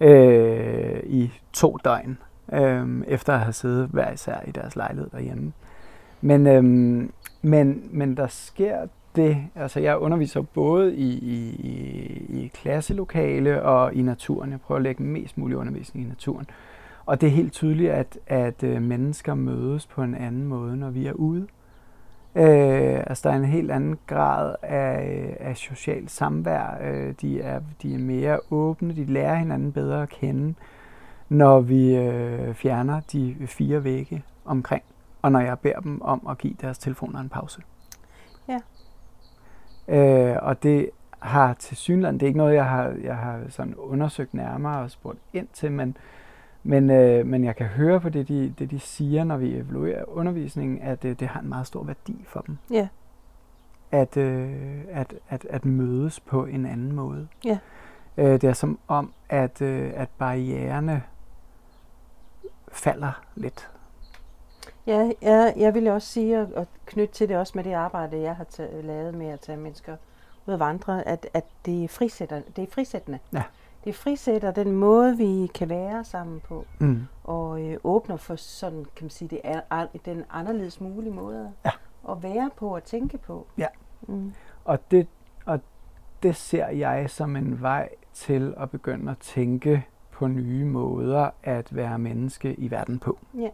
øh, 0.00 1.00
i 1.04 1.32
to 1.52 1.78
døgn, 1.84 2.18
øhm, 2.54 3.04
efter 3.06 3.32
at 3.32 3.40
have 3.40 3.52
siddet 3.52 3.88
hver 3.88 4.12
især 4.12 4.40
i 4.46 4.50
deres 4.50 4.76
lejlighed 4.76 5.10
derhjemme. 5.10 5.52
Men, 6.20 6.46
øhm, 6.46 7.12
men, 7.42 7.88
men 7.90 8.16
der 8.16 8.26
sker 8.26 8.86
det, 9.16 9.36
altså 9.54 9.80
jeg 9.80 9.98
underviser 9.98 10.42
både 10.42 10.94
i, 10.96 11.10
i, 11.12 11.54
i, 11.58 12.44
i 12.44 12.50
klasselokale 12.54 13.62
og 13.62 13.94
i 13.94 14.02
naturen. 14.02 14.50
Jeg 14.50 14.60
prøver 14.60 14.76
at 14.76 14.82
lægge 14.82 15.02
mest 15.02 15.38
mulig 15.38 15.56
undervisning 15.56 16.06
i 16.06 16.08
naturen. 16.08 16.46
Og 17.06 17.20
det 17.20 17.26
er 17.26 17.30
helt 17.30 17.52
tydeligt, 17.52 17.90
at, 17.90 18.18
at 18.26 18.62
øh, 18.62 18.82
mennesker 18.82 19.34
mødes 19.34 19.86
på 19.86 20.02
en 20.02 20.14
anden 20.14 20.44
måde, 20.44 20.76
når 20.76 20.90
vi 20.90 21.06
er 21.06 21.12
ude. 21.12 21.46
Øh, 22.34 22.98
altså 23.06 23.28
der 23.28 23.34
er 23.34 23.38
en 23.38 23.44
helt 23.44 23.70
anden 23.70 23.98
grad 24.06 24.54
af, 24.62 25.36
af 25.40 25.56
social 25.56 26.08
samvær. 26.08 26.78
Øh, 26.82 27.14
de, 27.20 27.40
er, 27.40 27.60
de 27.82 27.94
er 27.94 27.98
mere 27.98 28.38
åbne, 28.50 28.96
de 28.96 29.04
lærer 29.04 29.34
hinanden 29.34 29.72
bedre 29.72 30.02
at 30.02 30.08
kende, 30.08 30.54
når 31.34 31.60
vi 31.60 31.96
øh, 31.96 32.54
fjerner 32.54 33.00
de 33.00 33.36
fire 33.46 33.84
vægge 33.84 34.24
omkring, 34.44 34.82
og 35.22 35.32
når 35.32 35.40
jeg 35.40 35.58
beder 35.58 35.80
dem 35.80 36.02
om 36.02 36.26
at 36.30 36.38
give 36.38 36.54
deres 36.60 36.78
telefoner 36.78 37.20
en 37.20 37.28
pause. 37.28 37.62
Ja. 38.48 38.58
Øh, 39.88 40.38
og 40.42 40.62
det 40.62 40.90
har 41.18 41.54
til 41.54 41.76
synland, 41.76 42.20
det 42.20 42.26
er 42.26 42.28
ikke 42.28 42.38
noget, 42.38 42.54
jeg 42.54 42.64
har, 42.64 42.94
jeg 43.02 43.16
har 43.16 43.40
sådan 43.48 43.74
undersøgt 43.74 44.34
nærmere 44.34 44.78
og 44.78 44.90
spurgt 44.90 45.18
ind 45.32 45.48
til, 45.52 45.72
men, 45.72 45.96
men, 46.62 46.90
øh, 46.90 47.26
men 47.26 47.44
jeg 47.44 47.56
kan 47.56 47.66
høre 47.66 48.00
på 48.00 48.08
det 48.08 48.28
de, 48.28 48.54
det, 48.58 48.70
de 48.70 48.78
siger, 48.78 49.24
når 49.24 49.36
vi 49.36 49.56
evaluerer 49.56 50.04
undervisningen, 50.08 50.82
at 50.82 51.04
øh, 51.04 51.20
det 51.20 51.28
har 51.28 51.40
en 51.40 51.48
meget 51.48 51.66
stor 51.66 51.84
værdi 51.84 52.24
for 52.28 52.40
dem. 52.40 52.58
Ja. 52.70 52.88
At, 53.90 54.16
øh, 54.16 54.50
at, 54.90 55.14
at, 55.28 55.46
at 55.50 55.64
mødes 55.64 56.20
på 56.20 56.44
en 56.44 56.66
anden 56.66 56.92
måde. 56.92 57.28
Ja. 57.44 57.58
Øh, 58.16 58.32
det 58.32 58.44
er 58.44 58.52
som 58.52 58.78
om, 58.88 59.12
at, 59.28 59.62
øh, 59.62 59.92
at 59.94 60.08
barriererne 60.18 61.02
falder 62.74 63.22
lidt. 63.34 63.70
Ja, 64.86 65.10
jeg, 65.22 65.54
jeg 65.56 65.74
vil 65.74 65.88
også 65.88 66.08
sige, 66.08 66.40
og, 66.40 66.48
og 66.56 66.66
knytte 66.86 67.14
til 67.14 67.28
det 67.28 67.36
også 67.36 67.52
med 67.56 67.64
det 67.64 67.72
arbejde, 67.72 68.20
jeg 68.20 68.36
har 68.36 68.44
taget, 68.44 68.84
lavet 68.84 69.14
med 69.14 69.26
at 69.26 69.40
tage 69.40 69.58
mennesker 69.58 69.96
ud 70.46 70.54
at 70.54 70.60
vandre, 70.60 71.08
at, 71.08 71.26
at 71.34 71.44
det, 71.66 71.84
er 71.84 71.88
frisætter, 71.88 72.40
det 72.56 72.62
er 72.68 72.72
frisættende. 72.72 73.18
Ja. 73.32 73.42
Det 73.84 73.94
frisætter 73.94 74.50
den 74.50 74.72
måde, 74.72 75.16
vi 75.16 75.50
kan 75.54 75.68
være 75.68 76.04
sammen 76.04 76.40
på, 76.40 76.64
Mm. 76.78 77.06
og 77.24 77.62
øh, 77.62 77.76
åbner 77.84 78.16
for 78.16 78.36
sådan, 78.36 78.84
kan 78.96 79.04
man 79.04 79.10
sige, 79.10 79.28
det 79.28 79.40
er, 79.44 79.60
er 79.70 79.86
den 80.04 80.24
anderledes 80.30 80.80
mulige 80.80 81.12
måde 81.12 81.52
Ja. 81.64 81.70
at 82.10 82.22
være 82.22 82.50
på 82.56 82.74
og 82.74 82.84
tænke 82.84 83.18
på. 83.18 83.46
Ja. 83.58 83.66
Mm. 84.02 84.32
Og 84.64 84.90
det, 84.90 85.06
og 85.46 85.60
det 86.22 86.36
ser 86.36 86.68
jeg 86.68 87.10
som 87.10 87.36
en 87.36 87.60
vej 87.62 87.88
til 88.14 88.54
at 88.56 88.70
begynde 88.70 89.10
at 89.10 89.18
tænke 89.18 89.86
på 90.14 90.26
nye 90.28 90.64
måder 90.64 91.30
at 91.42 91.76
være 91.76 91.98
menneske 91.98 92.54
i 92.54 92.70
verden 92.70 92.98
på. 92.98 93.18
Ja. 93.38 93.48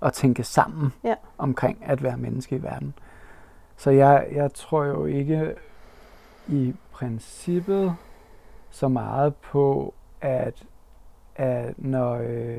Og 0.00 0.12
tænke 0.12 0.44
sammen 0.44 0.92
Ja. 1.04 1.14
omkring 1.38 1.78
at 1.84 2.02
være 2.02 2.16
menneske 2.16 2.56
i 2.56 2.62
verden. 2.62 2.94
Så 3.76 3.90
jeg, 3.90 4.26
jeg 4.32 4.52
tror 4.54 4.84
jo 4.84 5.04
ikke 5.04 5.54
i 6.48 6.74
princippet 6.92 7.94
så 8.70 8.88
meget 8.88 9.34
på, 9.34 9.94
at, 10.20 10.64
at 11.36 11.74
når... 11.78 12.14
Øh, 12.14 12.58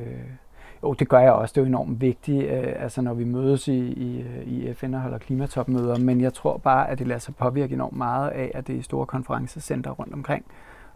jo, 0.83 0.93
det 0.93 1.09
gør 1.09 1.19
jeg 1.19 1.31
også. 1.31 1.53
Det 1.53 1.61
er 1.61 1.65
jo 1.65 1.67
enormt 1.67 2.01
vigtigt, 2.01 2.43
øh, 2.51 2.73
altså 2.75 3.01
når 3.01 3.13
vi 3.13 3.23
mødes 3.23 3.67
i, 3.67 3.77
i, 3.79 4.25
i 4.45 4.73
FN 4.73 4.93
og 4.93 5.01
holder 5.01 5.17
klimatopmøder, 5.17 5.97
men 5.99 6.21
jeg 6.21 6.33
tror 6.33 6.57
bare, 6.57 6.89
at 6.89 6.99
det 6.99 7.07
lader 7.07 7.19
sig 7.19 7.35
påvirke 7.35 7.73
enormt 7.73 7.97
meget 7.97 8.29
af, 8.29 8.51
at 8.53 8.67
det 8.67 8.77
er 8.77 8.83
store 8.83 9.05
konferencecenter 9.05 9.91
rundt 9.91 10.13
omkring, 10.13 10.45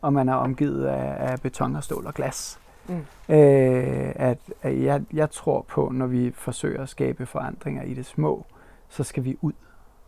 og 0.01 0.13
man 0.13 0.29
er 0.29 0.33
omgivet 0.33 0.85
af, 0.85 1.31
af 1.31 1.41
beton 1.41 1.75
og 1.75 1.83
stål 1.83 2.07
og 2.07 2.13
glas. 2.13 2.59
Mm. 2.87 3.05
Øh, 3.29 4.11
at, 4.15 4.39
at 4.61 4.83
jeg, 4.83 5.01
jeg 5.13 5.31
tror 5.31 5.61
på, 5.61 5.89
når 5.89 6.05
vi 6.05 6.31
forsøger 6.31 6.81
at 6.81 6.89
skabe 6.89 7.25
forandringer 7.25 7.83
i 7.83 7.93
det 7.93 8.05
små, 8.05 8.45
så 8.89 9.03
skal 9.03 9.23
vi 9.23 9.37
ud 9.41 9.53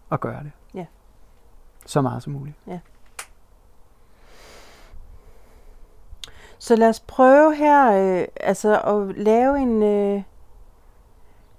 og 0.10 0.20
gøre 0.20 0.44
det. 0.44 0.52
Ja. 0.74 0.86
Så 1.86 2.02
meget 2.02 2.24
som 2.24 2.34
muligt. 2.34 2.56
Så 6.64 6.76
lad 6.76 6.90
os 6.90 7.00
prøve 7.00 7.56
her 7.56 7.92
øh, 7.92 8.28
altså 8.40 8.80
at 8.82 9.18
lave 9.18 9.60
en 9.60 9.84
øh, 9.84 10.24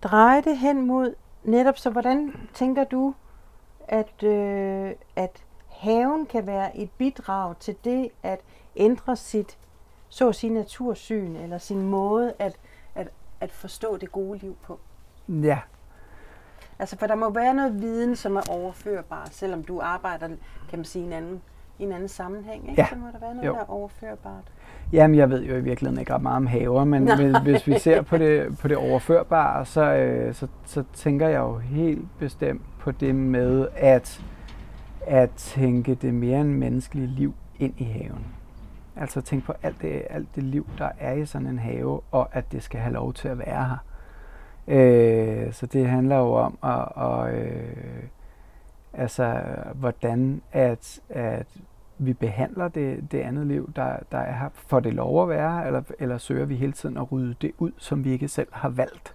dreje 0.02 0.42
det 0.42 0.58
hen 0.58 0.86
mod 0.86 1.14
netop 1.42 1.78
så 1.78 1.90
hvordan 1.90 2.48
tænker 2.54 2.84
du 2.84 3.14
at 3.88 4.22
øh, 4.22 4.92
at 5.16 5.44
haven 5.80 6.26
kan 6.26 6.46
være 6.46 6.76
et 6.76 6.90
bidrag 6.90 7.54
til 7.60 7.76
det 7.84 8.08
at 8.22 8.40
ændre 8.76 9.16
sit 9.16 9.58
så 10.08 10.28
at 10.28 10.34
sige 10.34 10.54
natursyn 10.54 11.36
eller 11.36 11.58
sin 11.58 11.82
måde 11.82 12.32
at 12.38 12.56
at 12.94 13.08
at 13.40 13.52
forstå 13.52 13.96
det 13.96 14.12
gode 14.12 14.38
liv 14.38 14.56
på. 14.62 14.78
Ja, 15.28 15.58
Altså 16.78 16.98
for 16.98 17.06
der 17.06 17.14
må 17.14 17.30
være 17.30 17.54
noget 17.54 17.80
viden 17.80 18.16
som 18.16 18.36
er 18.36 18.42
overførbar, 18.50 19.28
selvom 19.30 19.62
du 19.62 19.80
arbejder 19.80 20.28
kan 20.70 20.78
man 20.78 20.84
sige 20.84 21.02
i 21.02 21.06
en 21.06 21.12
anden 21.12 21.42
i 21.78 21.82
en 21.82 21.92
anden 21.92 22.08
sammenhæng, 22.08 22.68
ikke? 22.70 22.82
Ja. 22.82 22.86
Så 22.90 22.96
må 22.96 23.06
der 23.12 23.18
være 23.18 23.34
noget 23.34 23.46
Jo. 23.46 23.52
der 23.52 23.60
er 23.60 23.70
overførbart. 23.70 24.52
Jamen, 24.92 25.14
jeg 25.18 25.30
ved 25.30 25.42
jo 25.42 25.56
i 25.56 25.60
virkeligheden 25.60 26.00
ikke 26.00 26.14
ret 26.14 26.22
meget 26.22 26.36
om 26.36 26.46
haver, 26.46 26.84
men 26.84 27.02
Nej. 27.02 27.42
hvis, 27.42 27.66
vi 27.66 27.78
ser 27.78 28.02
på 28.02 28.18
det, 28.18 28.58
på 28.58 28.68
det 28.68 28.76
overførbare, 28.76 29.66
så, 29.66 29.82
øh, 29.94 30.34
så, 30.34 30.46
så 30.64 30.84
tænker 30.92 31.28
jeg 31.28 31.38
jo 31.38 31.58
helt 31.58 32.18
bestemt 32.18 32.62
på 32.78 32.90
det 32.90 33.14
med 33.14 33.68
at, 33.76 34.22
at 35.06 35.30
tænke 35.30 35.94
det 35.94 36.14
mere 36.14 36.40
end 36.40 36.48
menneskelige 36.48 37.06
liv 37.06 37.34
ind 37.58 37.74
i 37.78 37.84
haven. 37.84 38.26
Altså 38.96 39.20
tænk 39.20 39.44
på 39.44 39.52
alt 39.62 39.82
det, 39.82 40.02
alt 40.10 40.28
det 40.34 40.42
liv, 40.42 40.66
der 40.78 40.88
er 40.98 41.12
i 41.12 41.26
sådan 41.26 41.46
en 41.46 41.58
have, 41.58 42.00
og 42.10 42.28
at 42.32 42.52
det 42.52 42.62
skal 42.62 42.80
have 42.80 42.92
lov 42.92 43.12
til 43.12 43.28
at 43.28 43.38
være 43.38 43.64
her. 43.64 43.76
Øh, 44.68 45.52
så 45.52 45.66
det 45.66 45.86
handler 45.86 46.16
jo 46.16 46.32
om 46.32 46.58
at, 46.62 47.04
at 47.04 47.34
øh, 47.34 48.02
altså, 48.92 49.42
hvordan 49.74 50.42
at, 50.52 51.00
at 51.08 51.46
vi 51.98 52.12
behandler 52.12 52.68
det, 52.68 53.12
det 53.12 53.20
andet 53.20 53.46
liv, 53.46 53.72
der, 53.76 53.96
der 54.12 54.18
er 54.18 54.38
her. 54.38 54.48
Får 54.54 54.80
det 54.80 54.94
lov 54.94 55.22
at 55.22 55.28
være 55.28 55.66
eller, 55.66 55.82
eller 55.98 56.18
søger 56.18 56.44
vi 56.44 56.56
hele 56.56 56.72
tiden 56.72 56.96
at 56.96 57.12
rydde 57.12 57.34
det 57.40 57.52
ud, 57.58 57.72
som 57.78 58.04
vi 58.04 58.12
ikke 58.12 58.28
selv 58.28 58.48
har 58.52 58.68
valgt? 58.68 59.14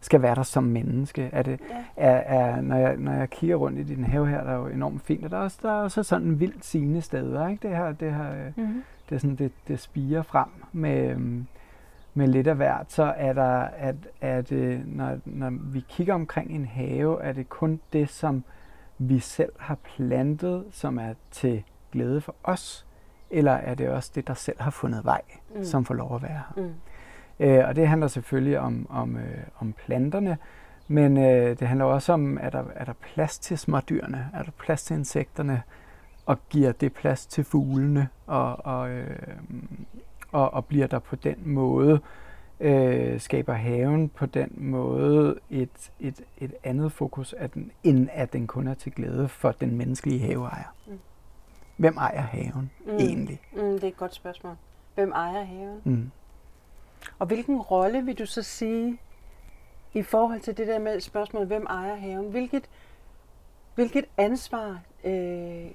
Skal 0.00 0.22
være 0.22 0.34
der 0.34 0.42
som 0.42 0.64
menneske? 0.64 1.30
Er 1.32 1.42
det, 1.42 1.60
Ja. 1.70 1.84
er, 1.96 2.10
er, 2.16 2.60
når, 2.60 2.76
jeg, 2.76 2.96
når 2.96 3.12
jeg 3.12 3.30
kigger 3.30 3.56
rundt 3.56 3.78
i 3.78 3.82
din 3.82 4.04
have 4.04 4.28
her, 4.28 4.44
der 4.44 4.50
er 4.50 4.56
jo 4.56 4.66
enormt 4.66 5.02
fint, 5.02 5.24
og 5.24 5.30
der 5.30 5.36
er 5.36 5.42
også, 5.42 5.58
der 5.62 5.68
er 5.70 5.82
også 5.82 6.02
sådan 6.02 6.40
vildt 6.40 6.64
sigende 6.64 7.02
steder, 7.02 7.48
ikke? 7.48 7.68
Det 7.68 7.76
her, 7.76 7.92
det 7.92 8.14
her, 8.14 8.32
Mm-hmm. 8.56 8.82
det, 9.08 9.14
er 9.14 9.18
sådan, 9.20 9.36
det, 9.36 9.52
det 9.68 9.80
spiger 9.80 10.22
frem 10.22 10.48
med, 10.72 11.10
øhm, 11.10 11.46
med 12.14 12.28
lidt 12.28 12.46
af 12.46 12.56
hvert, 12.56 12.92
så 12.92 13.02
er 13.16 13.32
der, 13.32 13.60
at, 13.60 13.94
at 14.20 14.52
øh, 14.52 14.80
når, 14.86 15.18
når 15.24 15.50
vi 15.72 15.84
kigger 15.88 16.14
omkring 16.14 16.50
en 16.50 16.64
have, 16.66 17.22
er 17.22 17.32
det 17.32 17.48
kun 17.48 17.80
det, 17.92 18.08
som 18.08 18.44
vi 18.98 19.18
selv 19.18 19.52
har 19.58 19.74
plantet, 19.96 20.64
som 20.70 20.98
er 20.98 21.14
til 21.30 21.62
glæde 21.92 22.20
for 22.20 22.34
os, 22.44 22.86
eller 23.30 23.52
er 23.52 23.74
det 23.74 23.88
også 23.88 24.10
det, 24.14 24.28
der 24.28 24.34
selv 24.34 24.60
har 24.60 24.70
fundet 24.70 25.04
vej, 25.04 25.20
mm. 25.56 25.64
som 25.64 25.84
får 25.84 25.94
lov 25.94 26.14
at 26.14 26.22
være 26.22 26.30
her? 26.56 26.62
Mm. 26.62 26.72
Øh, 27.40 27.68
og 27.68 27.76
det 27.76 27.88
handler 27.88 28.08
selvfølgelig 28.08 28.58
om, 28.60 28.86
om, 28.90 29.16
øh, 29.16 29.38
om 29.58 29.72
planterne, 29.72 30.38
men 30.88 31.16
øh, 31.16 31.58
det 31.58 31.68
handler 31.68 31.84
også 31.84 32.12
om, 32.12 32.38
er 32.40 32.50
der, 32.50 32.64
er 32.74 32.84
der 32.84 32.92
plads 32.92 33.38
til 33.38 33.58
smådyrene? 33.58 34.30
Er 34.34 34.42
der 34.42 34.50
plads 34.58 34.82
til 34.82 34.96
insekterne? 34.96 35.62
Og 36.26 36.38
giver 36.48 36.72
det 36.72 36.92
plads 36.92 37.26
til 37.26 37.44
fuglene? 37.44 38.08
Og, 38.26 38.66
og, 38.66 38.90
øh, 38.90 39.16
og, 40.32 40.54
og 40.54 40.64
bliver 40.64 40.86
der 40.86 40.98
på 40.98 41.16
den 41.16 41.36
måde, 41.44 42.00
øh, 42.60 43.20
skaber 43.20 43.52
haven 43.52 44.08
på 44.08 44.26
den 44.26 44.50
måde 44.56 45.38
et, 45.50 45.90
et, 46.00 46.20
et 46.38 46.52
andet 46.64 46.92
fokus, 46.92 47.34
at 47.38 47.54
den, 47.54 47.70
end 47.84 48.08
at 48.12 48.32
den 48.32 48.46
kun 48.46 48.66
er 48.68 48.74
til 48.74 48.92
glæde 48.92 49.28
for 49.28 49.52
den 49.52 49.76
menneskelige 49.78 50.20
haveejer? 50.20 50.74
Mm. 50.86 50.98
Hvem 51.76 51.96
ejer 51.96 52.20
haven 52.20 52.70
Mm. 52.86 52.92
egentlig? 52.92 53.40
Mm, 53.52 53.60
det 53.60 53.84
er 53.84 53.88
et 53.88 53.96
godt 53.96 54.14
spørgsmål. 54.14 54.54
Hvem 54.94 55.12
ejer 55.12 55.44
haven? 55.44 55.80
Mm. 55.84 56.10
Og 57.18 57.26
hvilken 57.26 57.60
rolle 57.60 58.04
vil 58.04 58.18
du 58.18 58.26
så 58.26 58.42
sige 58.42 58.98
i 59.94 60.02
forhold 60.02 60.40
til 60.40 60.56
det 60.56 60.66
der 60.66 60.78
med 60.78 61.00
spørgsmålet, 61.00 61.48
hvem 61.48 61.66
ejer 61.70 61.94
haven? 61.94 62.30
Hvilket, 62.30 62.70
hvilket 63.74 64.04
ansvar 64.16 64.80
øh, 65.04 65.66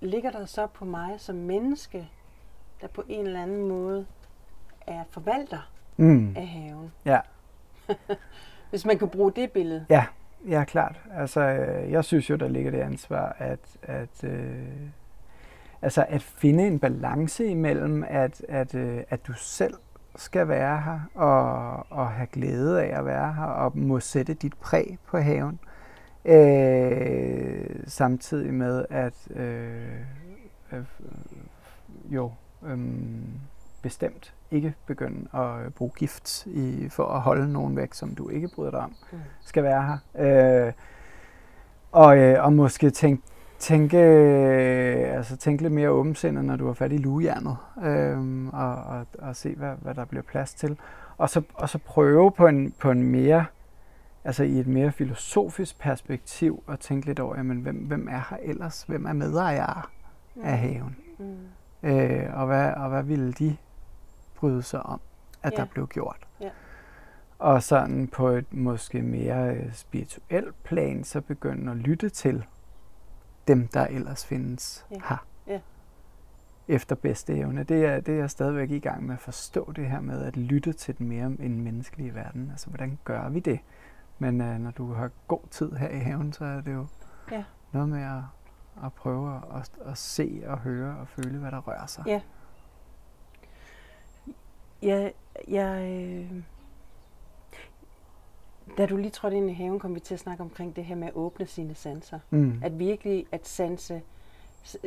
ligger 0.00 0.30
der 0.30 0.46
så 0.46 0.66
på 0.66 0.84
mig 0.84 1.14
som 1.18 1.36
menneske, 1.36 2.08
der 2.80 2.88
på 2.88 3.04
en 3.08 3.26
eller 3.26 3.42
anden 3.42 3.68
måde 3.68 4.06
er 4.86 5.04
forvalter 5.10 5.70
Mm. 5.98 6.34
af 6.36 6.46
haven? 6.46 6.92
Ja. 7.04 7.20
Hvis 8.70 8.84
man 8.86 8.98
kan 8.98 9.08
bruge 9.08 9.32
det 9.32 9.50
billede. 9.52 9.86
Ja, 9.88 10.06
ja, 10.48 10.64
klart. 10.64 11.00
Altså, 11.14 11.40
øh, 11.40 11.92
jeg 11.92 12.04
synes 12.04 12.30
jo, 12.30 12.36
der 12.36 12.48
ligger 12.48 12.70
det 12.70 12.78
ansvar, 12.80 13.36
at, 13.38 13.76
at, 13.82 14.24
øh, 14.24 14.66
altså 15.82 16.06
at 16.08 16.22
finde 16.22 16.66
en 16.66 16.78
balance 16.78 17.46
imellem, 17.46 18.04
at, 18.08 18.44
at, 18.48 18.74
øh, 18.74 19.02
at 19.10 19.26
du 19.26 19.32
selv 19.32 19.74
skal 20.16 20.48
være 20.48 20.80
her 20.80 21.00
og, 21.14 21.86
og 21.90 22.08
have 22.10 22.26
glæde 22.26 22.82
af 22.82 22.98
at 22.98 23.06
være 23.06 23.32
her 23.32 23.44
og 23.44 23.78
må 23.78 24.00
sætte 24.00 24.34
dit 24.34 24.54
præg 24.54 24.98
på 25.06 25.18
haven. 25.18 25.58
Øh, 26.24 27.66
samtidig 27.86 28.54
med, 28.54 28.84
at 28.90 29.28
øh, 29.30 30.00
øh, 30.72 30.84
jo 32.10 32.32
øh, 32.66 32.78
bestemt 33.82 34.34
ikke 34.50 34.74
begynde 34.86 35.28
at 35.38 35.74
bruge 35.74 35.90
gift 35.98 36.46
i, 36.46 36.88
for 36.90 37.06
at 37.06 37.20
holde 37.20 37.52
nogen 37.52 37.76
væk, 37.76 37.94
som 37.94 38.14
du 38.14 38.28
ikke 38.28 38.48
bryder 38.54 38.70
dig 38.70 38.80
om 38.80 38.94
Mm. 39.12 39.18
skal 39.40 39.62
være 39.62 39.98
her. 40.14 40.66
Øh, 40.66 40.72
og, 41.92 42.18
øh, 42.18 42.44
og 42.44 42.52
måske 42.52 42.90
tænke, 42.90 43.22
tænke, 43.58 43.98
altså 43.98 45.36
tænke 45.36 45.62
lidt 45.62 45.72
mere 45.72 45.90
åbensindet, 45.90 46.44
når 46.44 46.56
du 46.56 46.66
har 46.66 46.72
fat 46.72 46.92
i 46.92 46.96
lugejernet, 46.96 47.56
øh, 47.84 48.46
og, 48.46 48.74
og, 48.74 49.06
og 49.18 49.36
se, 49.36 49.54
hvad, 49.54 49.74
hvad 49.82 49.94
der 49.94 50.04
bliver 50.04 50.22
plads 50.22 50.54
til. 50.54 50.78
Og 51.18 51.30
så, 51.30 51.42
og 51.54 51.68
så 51.68 51.78
prøve 51.78 52.30
på 52.32 52.46
en, 52.46 52.72
på 52.78 52.90
en 52.90 53.02
mere, 53.02 53.44
altså 54.24 54.42
i 54.44 54.58
et 54.58 54.66
mere 54.66 54.92
filosofisk 54.92 55.78
perspektiv, 55.78 56.62
at 56.68 56.78
tænke 56.80 57.06
lidt 57.06 57.20
over, 57.20 57.36
jamen, 57.36 57.58
hvem, 57.58 57.76
hvem 57.76 58.08
er 58.10 58.26
her 58.30 58.36
ellers? 58.42 58.82
Hvem 58.82 59.06
er 59.06 59.12
medejer 59.12 59.90
af 60.42 60.58
haven? 60.58 60.96
Mm. 61.18 61.36
Øh, 61.88 62.24
og, 62.34 62.46
hvad, 62.46 62.72
og 62.72 62.88
hvad 62.88 63.02
ville 63.02 63.32
de 63.32 63.56
bryde 64.36 64.62
sig 64.62 64.82
om, 64.82 65.00
at 65.42 65.52
Ja. 65.52 65.56
der 65.56 65.64
blev 65.64 65.86
gjort? 65.86 66.26
Ja. 66.40 66.48
Og 67.38 67.62
sådan 67.62 68.08
på 68.08 68.28
et 68.28 68.52
måske 68.54 69.02
mere 69.02 69.54
øh, 69.54 69.72
spirituelt 69.72 70.64
plan, 70.64 71.04
så 71.04 71.20
begynde 71.20 71.70
at 71.72 71.76
lytte 71.76 72.08
til 72.08 72.44
dem, 73.48 73.68
der 73.68 73.86
ellers 73.86 74.26
findes 74.26 74.86
Ja. 74.90 74.96
her. 75.08 75.26
Ja. 75.46 75.60
Efter 76.68 76.96
bedste 76.96 77.34
evne. 77.34 77.62
Det 77.62 77.84
er, 77.84 78.00
det 78.00 78.14
er 78.14 78.18
jeg 78.18 78.30
stadigvæk 78.30 78.70
i 78.70 78.78
gang 78.78 79.06
med 79.06 79.14
at 79.14 79.20
forstå 79.20 79.72
det 79.72 79.86
her 79.90 80.00
med 80.00 80.22
at 80.22 80.36
lytte 80.36 80.72
til 80.72 80.98
den 80.98 81.08
mere 81.08 81.26
end 81.26 81.60
menneskelige 81.60 82.14
verden. 82.14 82.50
Altså, 82.50 82.68
hvordan 82.68 82.98
gør 83.04 83.28
vi 83.28 83.40
det? 83.40 83.60
Men 84.18 84.40
øh, 84.40 84.58
når 84.58 84.70
du 84.70 84.92
har 84.92 85.10
god 85.28 85.40
tid 85.50 85.72
her 85.72 85.88
i 85.88 85.98
haven, 85.98 86.32
så 86.32 86.44
er 86.44 86.60
det 86.60 86.72
jo 86.74 86.86
Ja. 87.32 87.44
noget 87.72 87.88
med 87.88 88.02
at, 88.02 88.22
at 88.84 88.92
prøve 88.92 89.40
at, 89.54 89.70
at 89.86 89.98
se 89.98 90.42
og 90.46 90.58
høre 90.58 90.96
og 90.98 91.08
føle, 91.08 91.38
hvad 91.38 91.50
der 91.50 91.58
rører 91.60 91.86
sig. 91.86 92.04
Ja. 92.06 92.20
Jeg, 94.82 95.12
jeg, 95.48 95.82
øh, 96.32 96.42
da 98.78 98.86
du 98.86 98.96
lige 98.96 99.10
trådte 99.10 99.36
ind 99.36 99.50
i 99.50 99.52
haven, 99.52 99.78
kom 99.78 99.94
vi 99.94 100.00
til 100.00 100.14
at 100.14 100.20
snakke 100.20 100.42
omkring 100.42 100.76
det 100.76 100.84
her 100.84 100.94
med 100.96 101.08
at 101.08 101.14
åbne 101.14 101.46
sine 101.46 101.74
sanser. 101.74 102.18
Mm. 102.30 102.60
At 102.62 102.78
virkelig 102.78 103.26
at 103.32 103.48
sanse, 103.48 104.02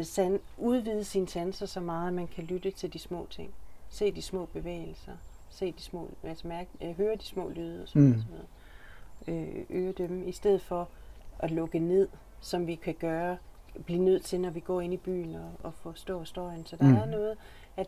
san, 0.02 0.40
udvide 0.58 1.04
sine 1.04 1.28
sanser 1.28 1.66
så 1.66 1.80
meget, 1.80 2.08
at 2.08 2.14
man 2.14 2.28
kan 2.28 2.44
lytte 2.44 2.72
til 2.72 2.94
de 2.94 3.00
små 3.00 3.28
ting. 3.30 3.52
Se 3.90 4.12
de 4.12 4.22
små 4.22 4.46
bevægelser. 4.46 5.12
Se 5.50 5.72
de 5.72 5.82
små, 5.82 6.10
altså 6.24 6.48
mærke, 6.48 6.70
øh, 6.84 6.98
høre 6.98 7.16
de 7.16 7.24
små 7.26 7.50
lyde 7.50 7.82
og 7.84 7.88
så 7.88 8.00
videre. 8.00 8.16
Mm. 8.16 8.24
Videre. 8.32 8.46
Øh, 9.28 9.66
øre 9.70 9.92
dem, 9.92 10.28
i 10.28 10.32
stedet 10.32 10.62
for 10.62 10.88
at 11.40 11.52
lukke 11.52 11.80
ned, 11.80 12.08
som 12.42 12.68
vi 12.68 12.76
kan 12.76 12.94
gøre 13.00 13.38
blive 13.86 14.00
nødt 14.00 14.24
til, 14.24 14.42
når 14.42 14.50
vi 14.50 14.60
går 14.60 14.82
ind 14.82 14.94
i 14.94 14.98
byen 14.98 15.36
og, 15.36 15.52
og 15.64 15.74
forstå 15.74 16.20
historien. 16.20 16.66
Så 16.66 16.76
der 16.76 16.84
Mm. 16.90 16.96
er 16.96 17.06
noget, 17.06 17.38
at 17.78 17.88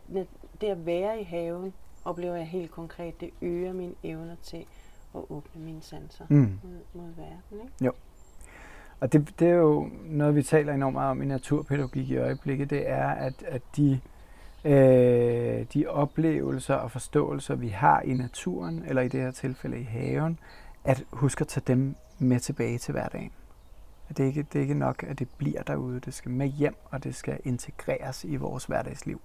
det 0.60 0.66
at 0.68 0.86
være 0.86 1.20
i 1.20 1.24
haven, 1.24 1.74
oplever 2.04 2.36
jeg 2.36 2.46
helt 2.46 2.70
konkret, 2.70 3.20
det 3.20 3.30
øger 3.42 3.72
mine 3.72 3.94
evner 4.02 4.36
til 4.42 4.64
at 5.14 5.20
åbne 5.30 5.62
mine 5.64 5.82
sanser 5.82 6.24
Mm. 6.28 6.36
mod, 6.36 6.78
mod 6.94 7.08
verden. 7.16 7.66
Ikke? 7.80 7.90
Og 9.00 9.12
det, 9.12 9.34
det 9.38 9.48
er 9.48 9.54
jo 9.54 9.88
noget, 10.04 10.34
vi 10.34 10.42
taler 10.42 10.72
enormt 10.74 10.94
meget 10.94 11.10
om 11.10 11.22
i 11.22 11.26
naturpædagogik 11.26 12.10
i 12.10 12.16
øjeblikket, 12.16 12.70
det 12.70 12.90
er, 12.90 13.08
at, 13.08 13.44
at 13.48 13.62
de, 13.76 14.00
øh, 14.64 15.66
de 15.74 15.86
oplevelser 15.88 16.74
og 16.74 16.90
forståelser, 16.90 17.54
vi 17.54 17.68
har 17.68 18.00
i 18.00 18.12
naturen, 18.14 18.84
eller 18.88 19.02
i 19.02 19.08
det 19.08 19.20
her 19.20 19.30
tilfælde 19.30 19.80
i 19.80 19.82
haven, 19.82 20.38
at 20.84 21.04
huske 21.12 21.40
at 21.42 21.48
tage 21.48 21.64
dem 21.66 21.94
med 22.18 22.40
tilbage 22.40 22.78
til 22.78 22.92
hverdagen. 22.92 23.30
At 24.08 24.16
det, 24.16 24.22
er 24.22 24.26
ikke, 24.26 24.42
det 24.52 24.58
er 24.58 24.62
ikke 24.62 24.74
nok, 24.74 25.02
at 25.08 25.18
det 25.18 25.28
bliver 25.38 25.62
derude. 25.62 26.00
Det 26.00 26.14
skal 26.14 26.30
med 26.30 26.46
hjem, 26.46 26.76
og 26.90 27.04
det 27.04 27.14
skal 27.14 27.38
integreres 27.44 28.24
i 28.24 28.36
vores 28.36 28.64
hverdagsliv. 28.64 29.20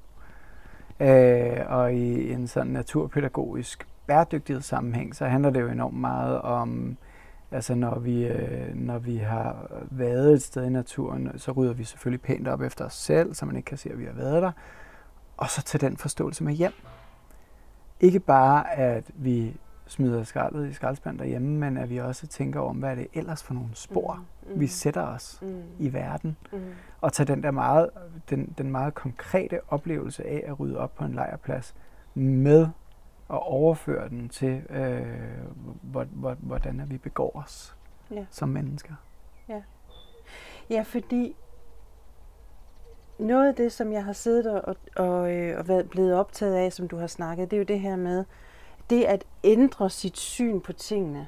Øh, 0.99 1.57
og 1.67 1.93
i 1.93 2.31
en 2.33 2.47
sådan 2.47 2.71
naturpædagogisk 2.71 3.87
bæredygtighedssammenhæng, 4.07 5.15
så 5.15 5.25
handler 5.25 5.49
det 5.49 5.61
jo 5.61 5.67
enormt 5.67 5.97
meget 5.99 6.41
om, 6.41 6.97
altså 7.51 7.75
når 7.75 7.99
vi, 7.99 8.27
øh, 8.27 8.75
når 8.75 8.99
vi 8.99 9.17
har 9.17 9.71
været 9.91 10.33
et 10.33 10.41
sted 10.41 10.65
i 10.65 10.69
naturen, 10.69 11.31
så 11.39 11.51
rydder 11.51 11.73
vi 11.73 11.83
selvfølgelig 11.83 12.21
pænt 12.21 12.47
op 12.47 12.61
efter 12.61 12.85
os 12.85 12.93
selv, 12.93 13.33
så 13.33 13.45
man 13.45 13.55
ikke 13.55 13.65
kan 13.67 13.77
se, 13.77 13.89
at 13.91 13.99
vi 13.99 14.05
har 14.05 14.13
været 14.13 14.41
der. 14.41 14.51
Og 15.37 15.49
så 15.49 15.63
tage 15.63 15.89
den 15.89 15.97
forståelse 15.97 16.43
med 16.43 16.53
hjem. 16.53 16.73
Ikke 17.99 18.19
bare, 18.19 18.73
at 18.77 19.03
vi 19.15 19.57
smider 19.87 20.23
skraldet 20.23 20.69
i 20.69 20.73
skraldespand 20.73 21.19
derhjemme, 21.19 21.57
men 21.59 21.77
at 21.77 21.89
vi 21.89 21.97
også 21.97 22.27
tænker 22.27 22.59
om, 22.59 22.75
hvad 22.77 22.91
er 22.91 22.95
det 22.95 23.07
ellers 23.13 23.43
for 23.43 23.53
nogle 23.53 23.69
spor, 23.73 24.23
Mm. 24.53 24.59
vi 24.59 24.67
sætter 24.67 25.01
os 25.01 25.39
mm. 25.41 25.61
i 25.79 25.93
verden 25.93 26.37
Mm. 26.53 26.59
og 27.01 27.13
tage 27.13 27.27
den 27.27 27.43
der 27.43 27.51
meget, 27.51 27.89
den, 28.29 28.53
den 28.57 28.71
meget 28.71 28.93
konkrete 28.93 29.59
oplevelse 29.67 30.27
af 30.27 30.43
at 30.47 30.59
rydde 30.59 30.77
op 30.77 30.95
på 30.95 31.03
en 31.05 31.13
lejrplads 31.13 31.75
med 32.13 32.67
og 33.27 33.39
overføre 33.43 34.09
den 34.09 34.29
til, 34.29 34.63
øh, 34.69 35.07
hvor, 35.81 36.03
hvor, 36.03 36.33
hvordan 36.39 36.83
vi 36.87 36.97
begår 36.97 37.31
os 37.35 37.75
Ja. 38.11 38.25
som 38.29 38.49
mennesker. 38.49 38.93
Ja, 40.69 40.81
fordi 40.81 41.35
noget 43.19 43.47
af 43.47 43.55
det, 43.55 43.71
som 43.71 43.91
jeg 43.91 44.05
har 44.05 44.13
siddet 44.13 44.61
og, 44.61 44.75
og, 44.95 45.31
øh, 45.33 45.59
og 45.59 45.67
været 45.67 45.89
blevet 45.89 46.13
optaget 46.15 46.55
af, 46.55 46.73
som 46.73 46.87
du 46.87 46.97
har 46.97 47.07
snakket, 47.07 47.51
det 47.51 47.57
er 47.57 47.61
jo 47.61 47.65
det 47.65 47.79
her 47.79 47.95
med, 47.95 48.25
det 48.89 49.03
at 49.03 49.25
ændre 49.43 49.89
sit 49.89 50.17
syn 50.17 50.61
på 50.61 50.73
tingene, 50.73 51.27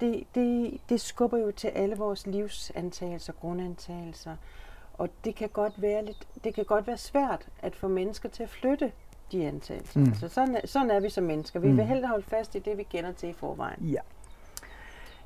det, 0.00 0.24
det, 0.34 0.80
det 0.88 1.00
skubber 1.00 1.38
jo 1.38 1.50
til 1.52 1.68
alle 1.68 1.96
vores 1.96 2.26
livsantagelser, 2.26 3.32
grundantagelser. 3.32 4.36
Og 4.98 5.08
det 5.24 5.34
kan 5.34 5.48
godt 5.48 5.82
være 5.82 6.04
lidt, 6.04 6.28
det 6.44 6.54
kan 6.54 6.64
godt 6.64 6.86
være 6.86 6.96
svært 6.96 7.48
at 7.58 7.76
få 7.76 7.88
mennesker 7.88 8.28
til 8.28 8.42
at 8.42 8.48
flytte 8.48 8.92
de 9.38 9.46
antagelser. 9.46 10.00
Mm. 10.00 10.06
Altså 10.06 10.28
sådan, 10.28 10.54
er- 10.56 10.60
sådan 10.66 10.90
er 10.90 11.00
vi 11.00 11.08
som 11.08 11.24
mennesker. 11.24 11.60
Vi 11.60 11.66
Mm. 11.66 11.72
mm. 11.72 11.78
vil 11.78 11.86
hellere 11.86 12.08
holde 12.08 12.24
fast 12.28 12.54
i 12.54 12.58
det, 12.58 12.78
vi 12.78 12.82
kender 12.82 13.12
til 13.12 13.28
i 13.28 13.32
forvejen. 13.32 13.82
Ja. 13.84 14.00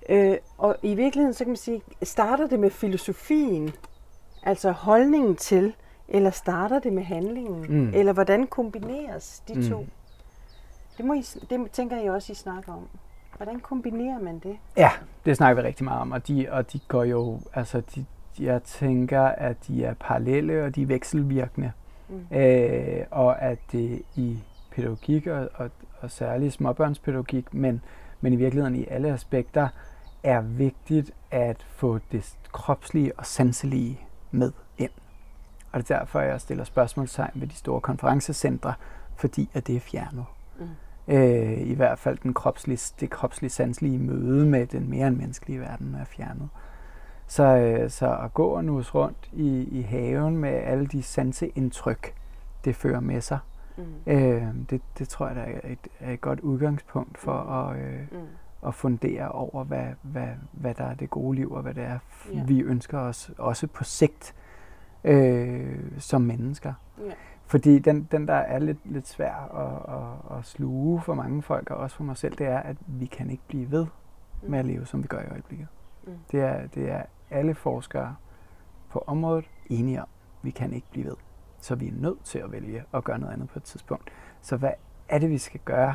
Øh, 0.08 0.36
og 0.58 0.76
i 0.82 0.94
virkeligheden, 0.94 1.34
så 1.34 1.44
kan 1.44 1.48
man 1.50 1.56
sige, 1.56 1.82
starter 2.02 2.46
det 2.46 2.58
med 2.60 2.70
filosofien, 2.70 3.70
altså 4.42 4.70
holdningen 4.70 5.36
til, 5.36 5.74
eller 6.08 6.30
starter 6.30 6.78
det 6.78 6.92
med 6.92 7.02
handlingen? 7.02 7.66
Mm. 7.68 7.94
Eller 7.94 8.12
hvordan 8.12 8.46
kombineres 8.46 9.42
de 9.48 9.54
Mm. 9.54 9.62
to? 9.70 9.86
Det, 10.96 11.04
må 11.04 11.12
I, 11.14 11.24
det 11.50 11.70
tænker 11.70 11.96
jeg 11.96 12.12
også, 12.12 12.32
I 12.32 12.34
snakker 12.34 12.72
om. 12.72 12.88
Hvordan 13.36 13.60
kombinerer 13.60 14.18
man 14.18 14.38
det? 14.38 14.56
Ja, 14.76 14.90
det 15.24 15.36
snakker 15.36 15.62
vi 15.62 15.68
rigtig 15.68 15.84
meget 15.84 16.00
om, 16.00 16.12
og 16.12 16.28
de, 16.28 16.46
og 16.50 16.72
de 16.72 16.80
går 16.88 17.04
jo, 17.04 17.40
altså 17.54 17.82
de, 17.94 18.04
jeg 18.38 18.62
tænker, 18.62 19.22
at 19.22 19.56
de 19.68 19.84
er 19.84 19.94
parallelle 19.94 20.64
og 20.64 20.74
de 20.74 20.82
er 20.82 20.86
vekselvirkende. 20.86 21.72
Mm. 22.08 22.36
Øh, 22.36 23.04
og 23.10 23.42
at 23.42 23.58
det 23.72 24.02
i 24.16 24.38
pædagogik 24.70 25.26
og, 25.26 25.48
og, 25.54 25.70
og 26.00 26.10
særligt 26.10 26.52
småbørnspædagogik, 26.52 27.54
men, 27.54 27.82
men 28.20 28.32
i 28.32 28.36
virkeligheden 28.36 28.76
i 28.76 28.86
alle 28.90 29.12
aspekter, 29.12 29.68
er 30.22 30.40
vigtigt 30.40 31.10
at 31.30 31.66
få 31.70 31.98
det 32.12 32.38
kropslige 32.52 33.18
og 33.18 33.26
sanselige 33.26 34.00
med 34.30 34.52
ind. 34.78 34.90
Og 35.72 35.80
det 35.80 35.90
er 35.90 35.98
derfor, 35.98 36.20
jeg 36.20 36.40
stiller 36.40 36.64
spørgsmålstegn 36.64 37.30
ved 37.34 37.46
de 37.46 37.54
store 37.54 37.80
konferencecentre, 37.80 38.74
fordi 39.16 39.50
at 39.54 39.66
det 39.66 39.76
er 39.76 39.80
fjernet. 39.80 40.24
Mm. 40.58 41.14
Øh, 41.14 41.60
I 41.60 41.74
hvert 41.74 41.98
fald 41.98 42.18
den 42.22 42.34
kropslige, 42.34 42.94
det 43.00 43.10
kropslige 43.10 43.50
sanselige 43.50 43.98
møde 43.98 44.46
med 44.46 44.66
den 44.66 44.90
mere 44.90 45.06
end 45.06 45.16
menneskelige 45.16 45.60
verden 45.60 45.94
er 45.94 46.04
fjernet. 46.04 46.48
Så, 47.28 47.44
øh, 47.44 47.90
så 47.90 48.16
at 48.24 48.34
gå 48.34 48.46
og 48.46 48.64
nus 48.64 48.94
rundt 48.94 49.28
i, 49.32 49.62
i 49.78 49.82
haven 49.82 50.36
med 50.36 50.50
alle 50.50 50.86
de 50.86 51.02
sanseindtryk, 51.02 52.14
det 52.64 52.76
fører 52.76 53.00
med 53.00 53.20
sig, 53.20 53.38
Mm. 53.76 54.12
øh, 54.12 54.42
det, 54.70 54.80
det 54.98 55.08
tror 55.08 55.26
jeg 55.26 55.36
der 55.36 55.42
er 55.42 55.60
et, 55.64 55.88
er 56.00 56.12
et 56.12 56.20
godt 56.20 56.40
udgangspunkt 56.40 57.18
for 57.18 57.32
at, 57.32 57.78
øh, 57.78 58.00
Mm. 58.12 58.18
at 58.68 58.74
fundere 58.74 59.28
over, 59.28 59.64
hvad, 59.64 59.86
hvad, 60.02 60.28
hvad 60.52 60.74
der 60.74 60.84
er 60.84 60.94
det 60.94 61.10
gode 61.10 61.34
liv, 61.36 61.52
og 61.52 61.62
hvad 61.62 61.74
det 61.74 61.84
er, 61.84 61.98
Ja. 62.34 62.42
vi 62.44 62.60
ønsker 62.60 62.98
os 62.98 63.30
også 63.38 63.66
på 63.66 63.84
sigt 63.84 64.34
øh, 65.04 65.76
som 65.98 66.20
mennesker. 66.22 66.72
Ja. 67.06 67.12
Fordi 67.46 67.78
den, 67.78 68.08
den 68.12 68.28
der 68.28 68.34
er 68.34 68.58
lidt, 68.58 68.78
lidt 68.84 69.08
svær 69.08 69.34
at, 69.34 69.94
at, 70.32 70.38
at 70.38 70.44
sluge 70.44 71.00
for 71.00 71.14
mange 71.14 71.42
folk, 71.42 71.70
og 71.70 71.76
også 71.76 71.96
for 71.96 72.04
mig 72.04 72.16
selv, 72.16 72.36
det 72.38 72.46
er, 72.46 72.58
at 72.58 72.76
vi 72.86 73.06
kan 73.06 73.30
ikke 73.30 73.42
blive 73.48 73.70
ved 73.70 73.86
med 74.42 74.58
at 74.58 74.64
leve, 74.64 74.86
som 74.86 75.02
vi 75.02 75.08
gør 75.08 75.20
i 75.20 75.26
øjeblikket. 75.30 75.66
Mm. 76.06 76.12
Det, 76.32 76.40
er, 76.40 76.66
det 76.66 76.90
er 76.90 77.02
alle 77.30 77.54
forskere 77.54 78.16
på 78.90 79.04
området 79.06 79.44
enige 79.66 80.02
om. 80.02 80.08
Vi 80.42 80.50
kan 80.50 80.72
ikke 80.72 80.86
blive 80.90 81.06
ved. 81.06 81.16
Så 81.60 81.74
vi 81.74 81.88
er 81.88 81.92
nødt 81.92 82.24
til 82.24 82.38
at 82.38 82.52
vælge 82.52 82.84
at 82.94 83.04
gøre 83.04 83.18
noget 83.18 83.32
andet 83.32 83.48
på 83.48 83.58
et 83.58 83.62
tidspunkt. 83.62 84.10
Så 84.42 84.56
hvad 84.56 84.72
er 85.08 85.18
det, 85.18 85.30
vi 85.30 85.38
skal 85.38 85.60
gøre? 85.64 85.94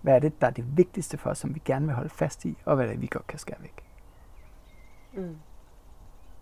Hvad 0.00 0.14
er 0.14 0.18
det, 0.18 0.40
der 0.40 0.46
er 0.46 0.50
det 0.50 0.76
vigtigste 0.76 1.18
for 1.18 1.30
os, 1.30 1.38
som 1.38 1.54
vi 1.54 1.62
gerne 1.64 1.86
vil 1.86 1.94
holde 1.94 2.10
fast 2.10 2.44
i, 2.44 2.58
og 2.64 2.76
hvad 2.76 2.86
er 2.86 2.90
det, 2.90 3.00
vi 3.00 3.06
godt 3.06 3.26
kan 3.26 3.38
skære 3.38 3.62
væk? 3.62 3.84
Mm. 5.12 5.36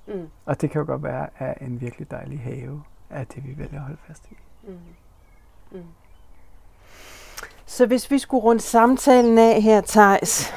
Mm. 0.06 0.28
Og 0.44 0.60
det 0.60 0.70
kan 0.70 0.78
jo 0.78 0.86
godt 0.86 1.02
være, 1.02 1.28
at 1.36 1.60
en 1.60 1.80
virkelig 1.80 2.10
dejlig 2.10 2.40
have 2.40 2.82
er 3.10 3.24
det, 3.24 3.44
vi 3.44 3.58
vælger 3.58 3.74
at 3.74 3.80
holde 3.80 3.98
fast 4.06 4.30
i. 4.30 4.36
Mm. 4.62 4.78
Mm. 5.70 5.84
Så 7.66 7.86
hvis 7.86 8.10
vi 8.10 8.18
skulle 8.18 8.42
runde 8.42 8.60
samtalen 8.60 9.38
af 9.38 9.62
her, 9.62 9.80
Thijs, 9.80 10.52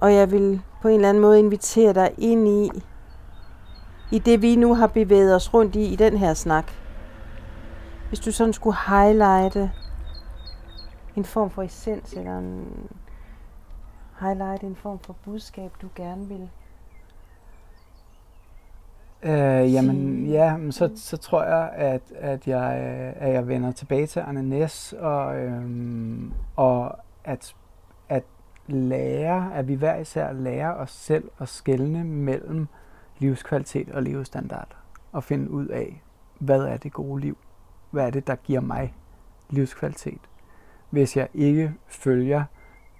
og 0.00 0.14
jeg 0.14 0.30
vil 0.30 0.62
på 0.82 0.88
en 0.88 0.94
eller 0.94 1.08
anden 1.08 1.20
måde 1.20 1.38
invitere 1.38 1.92
dig 1.92 2.14
ind 2.18 2.48
i, 2.48 2.70
i 4.10 4.18
det 4.18 4.42
vi 4.42 4.56
nu 4.56 4.74
har 4.74 4.86
bevæget 4.86 5.34
os 5.34 5.54
rundt 5.54 5.76
i, 5.76 5.84
i 5.84 5.96
den 5.96 6.16
her 6.16 6.34
snak. 6.34 6.72
Hvis 8.08 8.20
du 8.20 8.32
sådan 8.32 8.52
skulle 8.52 8.76
highlighte 8.88 9.70
en 11.16 11.24
form 11.24 11.50
for 11.50 11.62
essens, 11.62 12.12
eller 12.12 12.38
en 12.38 12.66
highlight 14.20 14.62
en 14.62 14.76
form 14.76 14.98
for 14.98 15.16
budskab, 15.24 15.70
du 15.82 15.88
gerne 15.94 16.28
vil. 16.28 16.50
Øh, 19.22 19.72
jamen, 19.72 20.26
ja, 20.26 20.56
så, 20.70 20.90
så 20.96 21.16
tror 21.16 21.44
jeg, 21.44 21.70
at, 21.74 22.02
at, 22.16 22.48
jeg, 22.48 22.72
at 23.16 23.32
jeg 23.32 23.48
vender 23.48 23.72
tilbage 23.72 24.06
til 24.06 24.20
Arne 24.20 24.42
Næs, 24.42 24.92
og, 24.92 25.36
øhm, 25.36 26.32
og 26.56 26.96
at, 27.24 27.54
lærer, 28.72 29.40
lære, 29.40 29.54
at 29.54 29.68
vi 29.68 29.74
hver 29.74 29.96
især 29.96 30.32
lærer 30.32 30.74
os 30.74 30.90
selv 30.90 31.30
at 31.38 31.48
skelne 31.48 32.04
mellem 32.04 32.66
livskvalitet 33.18 33.90
og 33.90 34.02
levestandard, 34.02 34.76
og 35.12 35.24
finde 35.24 35.50
ud 35.50 35.66
af, 35.66 36.02
hvad 36.38 36.62
er 36.62 36.76
det 36.76 36.92
gode 36.92 37.20
liv? 37.20 37.38
Hvad 37.90 38.06
er 38.06 38.10
det, 38.10 38.26
der 38.26 38.34
giver 38.34 38.60
mig 38.60 38.94
livskvalitet? 39.50 40.20
Hvis 40.90 41.16
jeg 41.16 41.28
ikke 41.34 41.74
følger 41.86 42.44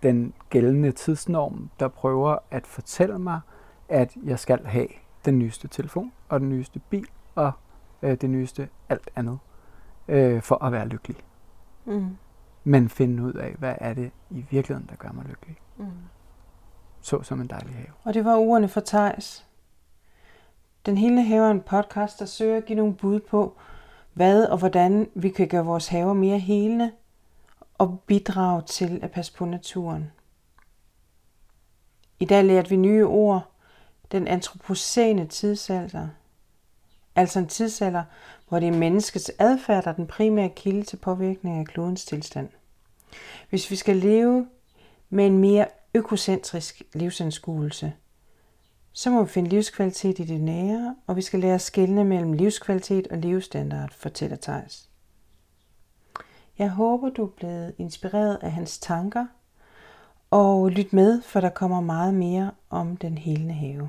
den 0.03 0.33
gældende 0.51 0.93
tidsnorm, 0.93 1.71
der 1.81 1.89
prøver 1.89 2.37
at 2.51 2.67
fortælle 2.67 3.19
mig, 3.19 3.41
at 3.89 4.17
jeg 4.25 4.39
skal 4.39 4.67
have 4.67 4.89
den 5.25 5.39
nyeste 5.39 5.69
telefon 5.69 6.13
og 6.29 6.41
den 6.41 6.49
nyeste 6.49 6.81
bil 6.91 7.07
og 7.35 7.53
øh, 8.03 8.17
det 8.21 8.31
nyeste 8.31 8.69
alt 8.89 9.11
andet 9.17 9.39
øh, 10.09 10.43
for 10.43 10.65
at 10.65 10.73
være 10.73 10.89
lykkelig. 10.89 11.17
Mm. 11.85 12.17
Men 12.65 12.89
finde 12.89 13.23
ud 13.23 13.33
af, 13.33 13.55
hvad 13.59 13.75
er 13.79 13.95
det 13.95 14.11
i 14.31 14.45
virkeligheden, 14.51 14.89
der 14.89 14.97
gør 14.97 15.13
mig 15.13 15.25
lykkelig. 15.25 15.57
Mm. 15.77 15.87
Så 17.01 17.23
som 17.23 17.41
en 17.41 17.47
dejlig 17.47 17.75
have. 17.75 17.89
Og 18.05 18.15
det 18.15 18.25
var 18.25 18.37
ordene 18.37 18.69
for 18.69 18.81
Tejs. 18.81 19.47
Den 20.87 20.99
hele 20.99 21.23
have 21.23 21.47
er 21.47 21.51
en 21.51 21.61
podcast, 21.61 22.19
der 22.19 22.27
søger 22.27 22.57
at 22.57 22.65
give 22.65 22.77
nogle 22.77 22.95
bud 22.95 23.21
på, 23.21 23.57
hvad 24.13 24.45
og 24.45 24.59
hvordan 24.59 25.11
vi 25.15 25.29
kan 25.29 25.49
gøre 25.49 25.65
vores 25.65 25.89
haver 25.89 26.13
mere 26.13 26.39
helende 26.39 26.93
og 27.79 28.01
bidrage 28.07 28.63
til 28.63 29.01
at 29.03 29.11
passe 29.11 29.33
på 29.33 29.45
naturen. 29.45 30.13
I 32.19 32.25
dag 32.25 32.45
lærte 32.45 32.71
vi 32.71 32.77
nye 32.77 33.07
ord. 33.07 33.51
Den 34.13 34.29
antropocene 34.29 35.27
tidsalder. 35.27 36.09
Altså 37.21 37.39
en 37.39 37.47
tidsalder, 37.47 38.03
hvor 38.49 38.59
det 38.59 38.69
er 38.69 38.73
menneskets 38.79 39.33
adfærd, 39.39 39.85
der 39.85 39.91
er 39.91 39.95
den 39.95 40.07
primære 40.07 40.49
kilde 40.49 40.83
til 40.83 40.97
påvirkning 40.97 41.59
af 41.59 41.67
klodens 41.67 42.05
tilstand. 42.05 42.49
Hvis 43.51 43.71
vi 43.71 43.77
skal 43.77 43.97
leve 43.97 44.47
med 45.11 45.27
en 45.27 45.39
mere 45.39 45.67
økocentrisk 45.95 46.83
livsanskuelse, 46.95 47.93
Så 48.93 49.11
må 49.11 49.23
vi 49.23 49.29
finde 49.29 49.51
livskvalitet 49.51 50.19
i 50.19 50.25
det 50.25 50.41
nære, 50.41 50.97
og 51.07 51.17
vi 51.17 51.23
skal 51.23 51.41
lære 51.41 51.55
at 51.55 51.61
skelne 51.61 52.05
mellem 52.05 52.33
livskvalitet 52.33 53.07
og 53.07 53.19
levestandard, 53.19 53.91
fortæller 53.93 54.37
Thijs. 54.37 54.89
Jeg 56.59 56.71
håber, 56.71 57.09
du 57.11 57.25
er 57.25 57.31
blevet 57.37 57.75
inspireret 57.79 58.39
af 58.43 58.53
hans 58.53 58.79
tanker, 58.79 59.27
og 60.31 60.71
lyt 60.71 60.93
med, 60.93 61.23
for 61.23 61.41
der 61.41 61.49
kommer 61.49 61.81
meget 61.81 62.15
mere 62.15 62.51
om 62.71 62.97
den 62.97 63.19
helende 63.19 63.55
have. 63.55 63.89